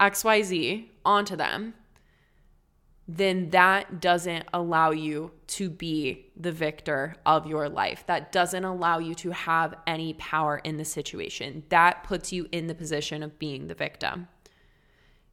XYZ 0.00 0.88
onto 1.04 1.36
them, 1.36 1.74
then 3.08 3.50
that 3.50 4.00
doesn't 4.00 4.46
allow 4.52 4.90
you 4.90 5.30
to 5.46 5.70
be 5.70 6.26
the 6.36 6.50
victor 6.50 7.14
of 7.24 7.46
your 7.46 7.68
life. 7.68 8.04
That 8.06 8.32
doesn't 8.32 8.64
allow 8.64 8.98
you 8.98 9.14
to 9.16 9.30
have 9.30 9.74
any 9.86 10.14
power 10.14 10.58
in 10.58 10.76
the 10.76 10.84
situation. 10.84 11.62
That 11.68 12.02
puts 12.02 12.32
you 12.32 12.48
in 12.50 12.66
the 12.66 12.74
position 12.74 13.22
of 13.22 13.38
being 13.38 13.68
the 13.68 13.74
victim. 13.74 14.26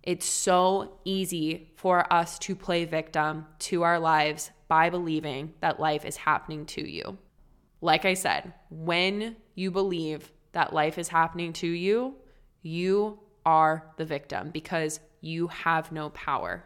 It's 0.04 0.26
so 0.26 1.00
easy 1.06 1.72
for 1.78 2.12
us 2.12 2.38
to 2.40 2.56
play 2.56 2.84
victim 2.84 3.46
to 3.60 3.84
our 3.84 4.00
lives 4.00 4.52
by 4.68 4.90
believing 4.90 5.54
that 5.62 5.80
life 5.80 6.04
is 6.04 6.18
happening 6.18 6.66
to 6.66 6.90
you. 6.90 7.18
Like 7.80 8.04
I 8.04 8.14
said, 8.14 8.54
when 8.70 9.38
you 9.56 9.72
believe 9.72 10.32
that 10.52 10.74
life 10.74 10.98
is 10.98 11.08
happening 11.08 11.54
to 11.54 11.68
you, 11.68 12.16
you 12.62 13.20
are 13.46 13.92
the 13.98 14.06
victim 14.06 14.50
because 14.52 15.00
you 15.22 15.48
have 15.48 15.92
no 15.92 16.10
power. 16.10 16.66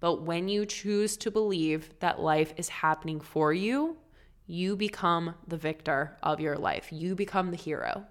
But 0.00 0.22
when 0.22 0.48
you 0.48 0.66
choose 0.66 1.16
to 1.18 1.30
believe 1.30 1.98
that 2.00 2.20
life 2.20 2.52
is 2.58 2.68
happening 2.68 3.20
for 3.20 3.54
you, 3.54 3.96
you 4.46 4.76
become 4.76 5.34
the 5.48 5.56
victor 5.56 6.16
of 6.22 6.40
your 6.40 6.56
life. 6.56 6.88
You 6.92 7.14
become 7.14 7.50
the 7.50 7.56
hero. 7.56 8.04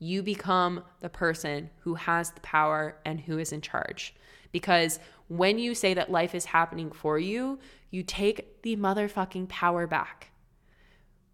You 0.00 0.24
become 0.24 0.82
the 1.00 1.08
person 1.08 1.70
who 1.80 1.94
has 1.94 2.32
the 2.32 2.40
power 2.40 2.96
and 3.04 3.20
who 3.20 3.38
is 3.38 3.52
in 3.52 3.60
charge. 3.60 4.14
Because 4.50 4.98
when 5.28 5.58
you 5.58 5.74
say 5.76 5.94
that 5.94 6.10
life 6.10 6.34
is 6.34 6.46
happening 6.46 6.90
for 6.90 7.18
you, 7.18 7.60
you 7.90 8.02
take 8.02 8.62
the 8.62 8.76
motherfucking 8.76 9.48
power 9.48 9.86
back. 9.86 10.32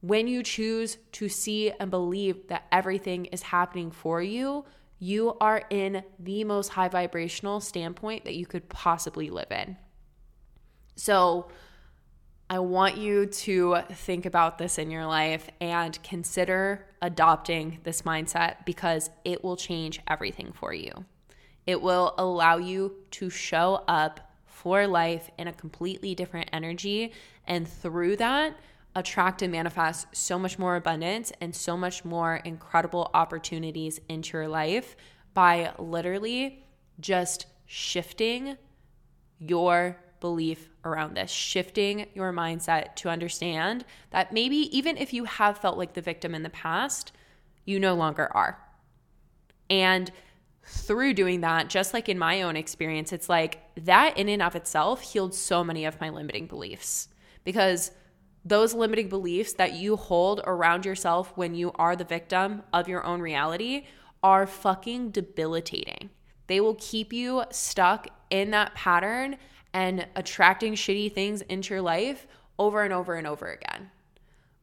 When 0.00 0.26
you 0.26 0.42
choose 0.42 0.98
to 1.12 1.28
see 1.28 1.70
and 1.70 1.90
believe 1.90 2.48
that 2.48 2.66
everything 2.70 3.26
is 3.26 3.42
happening 3.42 3.90
for 3.90 4.20
you, 4.20 4.64
you 4.98 5.36
are 5.40 5.62
in 5.70 6.02
the 6.18 6.44
most 6.44 6.68
high 6.68 6.88
vibrational 6.88 7.60
standpoint 7.60 8.24
that 8.24 8.34
you 8.34 8.46
could 8.46 8.68
possibly 8.68 9.30
live 9.30 9.50
in. 9.50 9.76
So, 10.96 11.48
I 12.48 12.60
want 12.60 12.96
you 12.96 13.26
to 13.26 13.78
think 13.90 14.24
about 14.24 14.56
this 14.56 14.78
in 14.78 14.90
your 14.90 15.04
life 15.04 15.48
and 15.60 16.00
consider 16.04 16.86
adopting 17.02 17.80
this 17.82 18.02
mindset 18.02 18.64
because 18.64 19.10
it 19.24 19.42
will 19.42 19.56
change 19.56 20.00
everything 20.06 20.52
for 20.52 20.72
you. 20.72 20.92
It 21.66 21.82
will 21.82 22.14
allow 22.18 22.58
you 22.58 22.94
to 23.12 23.30
show 23.30 23.82
up 23.88 24.32
for 24.44 24.86
life 24.86 25.28
in 25.38 25.48
a 25.48 25.52
completely 25.52 26.14
different 26.14 26.48
energy. 26.52 27.12
And 27.48 27.66
through 27.66 28.16
that, 28.16 28.56
attract 28.94 29.42
and 29.42 29.50
manifest 29.50 30.06
so 30.12 30.38
much 30.38 30.56
more 30.56 30.76
abundance 30.76 31.32
and 31.40 31.54
so 31.54 31.76
much 31.76 32.04
more 32.04 32.36
incredible 32.36 33.10
opportunities 33.12 34.00
into 34.08 34.38
your 34.38 34.48
life 34.48 34.96
by 35.34 35.72
literally 35.78 36.64
just 37.00 37.46
shifting 37.66 38.56
your 39.40 39.98
belief 40.20 40.70
around 40.84 41.14
this, 41.14 41.30
shifting 41.30 42.06
your 42.14 42.32
mindset 42.32 42.94
to 42.96 43.08
understand 43.08 43.84
that 44.10 44.32
maybe 44.32 44.56
even 44.76 44.96
if 44.96 45.12
you 45.12 45.24
have 45.24 45.58
felt 45.58 45.78
like 45.78 45.94
the 45.94 46.00
victim 46.00 46.34
in 46.34 46.42
the 46.42 46.50
past, 46.50 47.12
you 47.64 47.80
no 47.80 47.94
longer 47.94 48.30
are. 48.34 48.58
And 49.68 50.10
through 50.64 51.14
doing 51.14 51.42
that, 51.42 51.68
just 51.68 51.94
like 51.94 52.08
in 52.08 52.18
my 52.18 52.42
own 52.42 52.56
experience, 52.56 53.12
it's 53.12 53.28
like 53.28 53.60
that 53.84 54.16
in 54.16 54.28
and 54.28 54.42
of 54.42 54.56
itself 54.56 55.00
healed 55.00 55.34
so 55.34 55.62
many 55.62 55.84
of 55.84 56.00
my 56.00 56.10
limiting 56.10 56.46
beliefs 56.46 57.08
because 57.44 57.92
those 58.44 58.74
limiting 58.74 59.08
beliefs 59.08 59.54
that 59.54 59.74
you 59.74 59.96
hold 59.96 60.40
around 60.44 60.84
yourself 60.84 61.32
when 61.36 61.54
you 61.54 61.72
are 61.76 61.96
the 61.96 62.04
victim 62.04 62.62
of 62.72 62.88
your 62.88 63.04
own 63.04 63.20
reality 63.20 63.86
are 64.22 64.46
fucking 64.46 65.10
debilitating. 65.10 66.10
They 66.46 66.60
will 66.60 66.76
keep 66.76 67.12
you 67.12 67.44
stuck 67.50 68.08
in 68.30 68.50
that 68.52 68.74
pattern 68.74 69.36
and 69.76 70.06
attracting 70.16 70.72
shitty 70.72 71.12
things 71.12 71.42
into 71.42 71.74
your 71.74 71.82
life 71.82 72.26
over 72.58 72.82
and 72.82 72.94
over 72.94 73.14
and 73.14 73.26
over 73.26 73.46
again. 73.46 73.90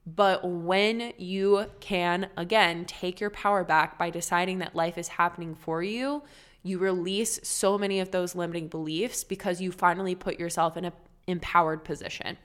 But 0.08 0.43
when 0.43 1.13
you 1.19 1.67
can, 1.80 2.30
again, 2.36 2.86
take 2.86 3.21
your 3.21 3.30
power 3.30 3.63
back 3.63 3.99
by 3.99 4.10
deciding 4.10 4.58
that 4.58 4.76
life 4.76 4.97
is 4.97 5.10
happening 5.10 5.54
for 5.54 5.84
you, 5.84 6.23
you 6.63 6.80
release 6.80 7.39
so 7.43 7.78
many 7.78 7.99
of 7.99 8.10
those 8.10 8.34
limiting 8.34 8.69
beliefs 8.69 9.23
because 9.23 9.62
you 9.62 9.71
finally 9.71 10.15
put 10.15 10.39
yourself 10.39 10.78
in 10.78 10.86
an 10.86 10.93
empowered 11.28 11.84
position. 11.84 12.36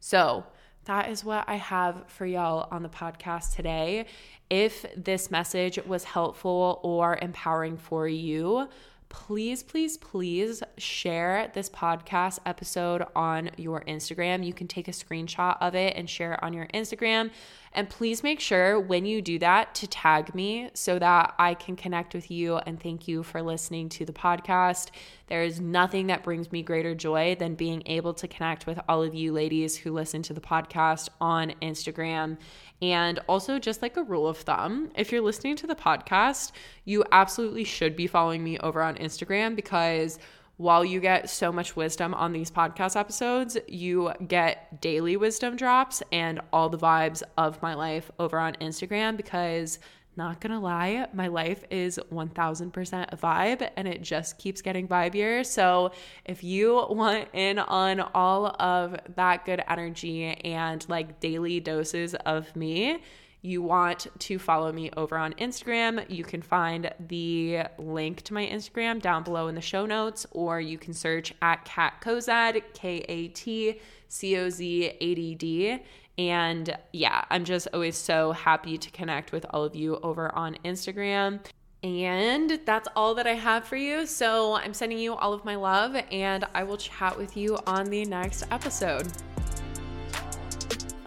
So, 0.00 0.46
that 0.86 1.10
is 1.10 1.22
what 1.22 1.44
I 1.46 1.56
have 1.56 2.04
for 2.06 2.24
y'all 2.24 2.68
on 2.70 2.82
the 2.82 2.88
podcast 2.88 3.54
today. 3.54 4.06
If 4.48 4.86
this 4.96 5.30
message 5.30 5.78
was 5.84 6.04
helpful 6.04 6.80
or 6.82 7.18
empowering 7.20 7.76
for 7.76 8.08
you, 8.08 8.70
please, 9.08 9.62
please, 9.62 9.96
please 9.96 10.62
share 10.76 11.50
this 11.54 11.70
podcast 11.70 12.38
episode 12.44 13.04
on 13.16 13.50
your 13.56 13.82
Instagram. 13.82 14.44
You 14.44 14.52
can 14.52 14.68
take 14.68 14.88
a 14.88 14.92
screenshot 14.92 15.56
of 15.60 15.74
it 15.74 15.96
and 15.96 16.08
share 16.08 16.34
it 16.34 16.42
on 16.42 16.52
your 16.52 16.66
Instagram. 16.68 17.30
And 17.78 17.88
please 17.88 18.24
make 18.24 18.40
sure 18.40 18.80
when 18.80 19.06
you 19.06 19.22
do 19.22 19.38
that 19.38 19.72
to 19.76 19.86
tag 19.86 20.34
me 20.34 20.68
so 20.74 20.98
that 20.98 21.32
I 21.38 21.54
can 21.54 21.76
connect 21.76 22.12
with 22.12 22.28
you 22.28 22.56
and 22.56 22.82
thank 22.82 23.06
you 23.06 23.22
for 23.22 23.40
listening 23.40 23.88
to 23.90 24.04
the 24.04 24.12
podcast. 24.12 24.90
There 25.28 25.44
is 25.44 25.60
nothing 25.60 26.08
that 26.08 26.24
brings 26.24 26.50
me 26.50 26.64
greater 26.64 26.96
joy 26.96 27.36
than 27.38 27.54
being 27.54 27.84
able 27.86 28.14
to 28.14 28.26
connect 28.26 28.66
with 28.66 28.80
all 28.88 29.04
of 29.04 29.14
you 29.14 29.32
ladies 29.32 29.76
who 29.76 29.92
listen 29.92 30.22
to 30.22 30.32
the 30.32 30.40
podcast 30.40 31.08
on 31.20 31.52
Instagram 31.62 32.38
and 32.80 33.18
also, 33.28 33.58
just 33.58 33.82
like 33.82 33.96
a 33.96 34.04
rule 34.04 34.28
of 34.28 34.38
thumb, 34.38 34.90
if 34.94 35.10
you're 35.10 35.20
listening 35.20 35.56
to 35.56 35.66
the 35.66 35.74
podcast, 35.74 36.52
you 36.84 37.04
absolutely 37.10 37.64
should 37.64 37.96
be 37.96 38.06
following 38.06 38.44
me 38.44 38.56
over 38.58 38.82
on 38.82 38.94
Instagram 38.96 39.56
because 39.56 40.18
while 40.58 40.84
you 40.84 41.00
get 41.00 41.30
so 41.30 41.52
much 41.52 41.76
wisdom 41.76 42.12
on 42.14 42.32
these 42.32 42.50
podcast 42.50 42.98
episodes, 42.98 43.56
you 43.68 44.12
get 44.26 44.80
daily 44.80 45.16
wisdom 45.16 45.56
drops 45.56 46.02
and 46.12 46.40
all 46.52 46.68
the 46.68 46.76
vibes 46.76 47.22
of 47.36 47.62
my 47.62 47.74
life 47.74 48.10
over 48.18 48.38
on 48.38 48.54
Instagram 48.54 49.16
because 49.16 49.78
not 50.16 50.40
gonna 50.40 50.58
lie, 50.58 51.06
my 51.12 51.28
life 51.28 51.62
is 51.70 52.00
1000% 52.12 53.06
a 53.12 53.16
vibe 53.16 53.70
and 53.76 53.86
it 53.86 54.02
just 54.02 54.36
keeps 54.36 54.60
getting 54.60 54.88
vibier. 54.88 55.46
So, 55.46 55.92
if 56.24 56.42
you 56.42 56.74
want 56.90 57.28
in 57.34 57.60
on 57.60 58.00
all 58.00 58.46
of 58.60 58.96
that 59.14 59.44
good 59.44 59.62
energy 59.68 60.24
and 60.24 60.84
like 60.88 61.20
daily 61.20 61.60
doses 61.60 62.16
of 62.26 62.54
me, 62.56 63.00
you 63.48 63.62
want 63.62 64.06
to 64.18 64.38
follow 64.38 64.70
me 64.72 64.90
over 64.96 65.16
on 65.16 65.32
Instagram, 65.34 66.08
you 66.10 66.22
can 66.22 66.42
find 66.42 66.92
the 67.08 67.62
link 67.78 68.22
to 68.22 68.34
my 68.34 68.46
Instagram 68.46 69.00
down 69.00 69.24
below 69.24 69.48
in 69.48 69.54
the 69.54 69.60
show 69.60 69.86
notes, 69.86 70.26
or 70.32 70.60
you 70.60 70.78
can 70.78 70.92
search 70.92 71.32
at 71.42 71.64
Kat 71.64 72.00
Cozad, 72.00 72.62
K 72.74 73.04
A 73.08 73.28
T 73.28 73.80
C 74.08 74.36
O 74.36 74.50
Z 74.50 74.92
A 75.00 75.14
D 75.14 75.34
D. 75.34 75.78
And 76.18 76.76
yeah, 76.92 77.24
I'm 77.30 77.44
just 77.44 77.68
always 77.72 77.96
so 77.96 78.32
happy 78.32 78.76
to 78.76 78.90
connect 78.90 79.32
with 79.32 79.46
all 79.50 79.64
of 79.64 79.74
you 79.76 79.96
over 80.02 80.34
on 80.34 80.56
Instagram. 80.64 81.40
And 81.84 82.58
that's 82.66 82.88
all 82.96 83.14
that 83.14 83.26
I 83.28 83.34
have 83.34 83.64
for 83.64 83.76
you. 83.76 84.04
So 84.04 84.54
I'm 84.54 84.74
sending 84.74 84.98
you 84.98 85.14
all 85.14 85.32
of 85.32 85.44
my 85.44 85.54
love, 85.54 85.96
and 86.10 86.44
I 86.54 86.64
will 86.64 86.76
chat 86.76 87.16
with 87.16 87.36
you 87.36 87.56
on 87.66 87.86
the 87.86 88.04
next 88.04 88.44
episode. 88.50 89.06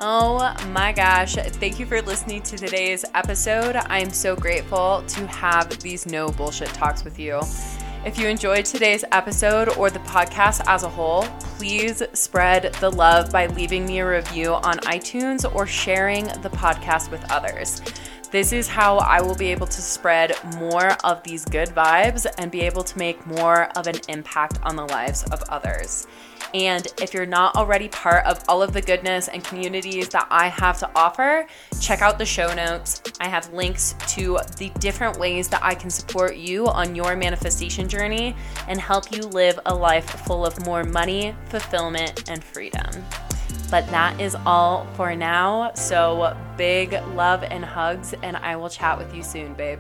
Oh 0.04 0.52
my 0.70 0.94
gosh. 0.94 1.36
Thank 1.36 1.80
you 1.80 1.86
for 1.86 2.02
listening 2.02 2.42
to 2.42 2.58
today's 2.58 3.06
episode. 3.14 3.76
I 3.76 4.00
am 4.00 4.10
so 4.10 4.36
grateful 4.36 5.04
to 5.06 5.28
have 5.28 5.70
these 5.78 6.08
no 6.08 6.30
bullshit 6.30 6.70
talks 6.70 7.04
with 7.04 7.20
you. 7.20 7.40
If 8.04 8.18
you 8.18 8.28
enjoyed 8.28 8.66
today's 8.66 9.06
episode 9.12 9.70
or 9.78 9.92
the 9.92 10.00
podcast 10.00 10.64
as 10.66 10.82
a 10.82 10.90
whole, 10.90 11.26
please 11.56 12.02
spread 12.14 12.74
the 12.80 12.90
love 12.90 13.32
by 13.32 13.46
leaving 13.46 13.86
me 13.86 14.00
a 14.00 14.10
review 14.10 14.56
on 14.56 14.80
iTunes 14.80 15.46
or 15.54 15.68
sharing 15.68 16.26
the 16.26 16.50
podcast 16.50 17.12
with 17.12 17.24
others. 17.32 17.80
This 18.32 18.54
is 18.54 18.68
how 18.68 18.98
I 18.98 19.22
will 19.22 19.36
be 19.36 19.52
able 19.52 19.68
to 19.68 19.82
spread 19.84 20.36
more 20.56 20.94
of 21.04 21.22
these 21.22 21.46
good 21.46 21.68
vibes 21.70 22.26
and 22.40 22.50
be 22.50 22.62
able 22.62 22.84
to 22.86 22.98
make 22.98 23.24
more 23.28 23.66
of 23.78 23.86
an 23.86 24.00
impact 24.10 24.58
on 24.64 24.76
the 24.76 24.86
lives 24.86 25.22
of 25.26 25.44
others. 25.50 26.08
And 26.54 26.86
if 27.02 27.14
you're 27.14 27.26
not 27.26 27.56
already 27.56 27.88
part 27.88 28.26
of 28.26 28.44
all 28.48 28.62
of 28.62 28.74
the 28.74 28.82
goodness 28.82 29.28
and 29.28 29.44
communities 29.44 30.10
that 30.10 30.28
I 30.30 30.48
have 30.48 30.80
to 30.80 30.90
offer, 30.96 31.48
check 31.80 32.02
out 32.02 32.18
the 32.18 32.26
show 32.26 32.54
notes. 32.54 33.02
I 33.20 33.28
have 33.28 33.52
links 33.54 33.96
to 34.16 34.40
the 34.58 34.70
different 34.80 35.18
ways 35.18 35.48
that 35.50 35.64
I 35.64 35.76
can 35.76 35.90
support 35.90 36.36
you 36.36 36.68
on 36.68 36.96
your 36.96 37.16
manifestation 37.16 37.88
journey 37.88 38.36
and 38.68 38.80
help 38.80 39.12
you 39.12 39.22
live 39.22 39.60
a 39.66 39.74
life 39.74 40.10
full 40.26 40.46
of 40.46 40.66
more 40.66 40.84
money, 40.84 41.36
fulfillment, 41.46 42.30
and 42.30 42.44
freedom. 42.44 42.90
But 43.70 43.88
that 43.88 44.20
is 44.20 44.36
all 44.46 44.86
for 44.96 45.16
now. 45.16 45.74
So 45.76 46.36
big 46.58 46.92
love 47.16 47.44
and 47.44 47.64
hugs, 47.64 48.14
and 48.22 48.36
I 48.38 48.58
will 48.58 48.70
chat 48.70 48.98
with 48.98 49.16
you 49.16 49.24
soon, 49.24 49.54
babe. 49.54 49.80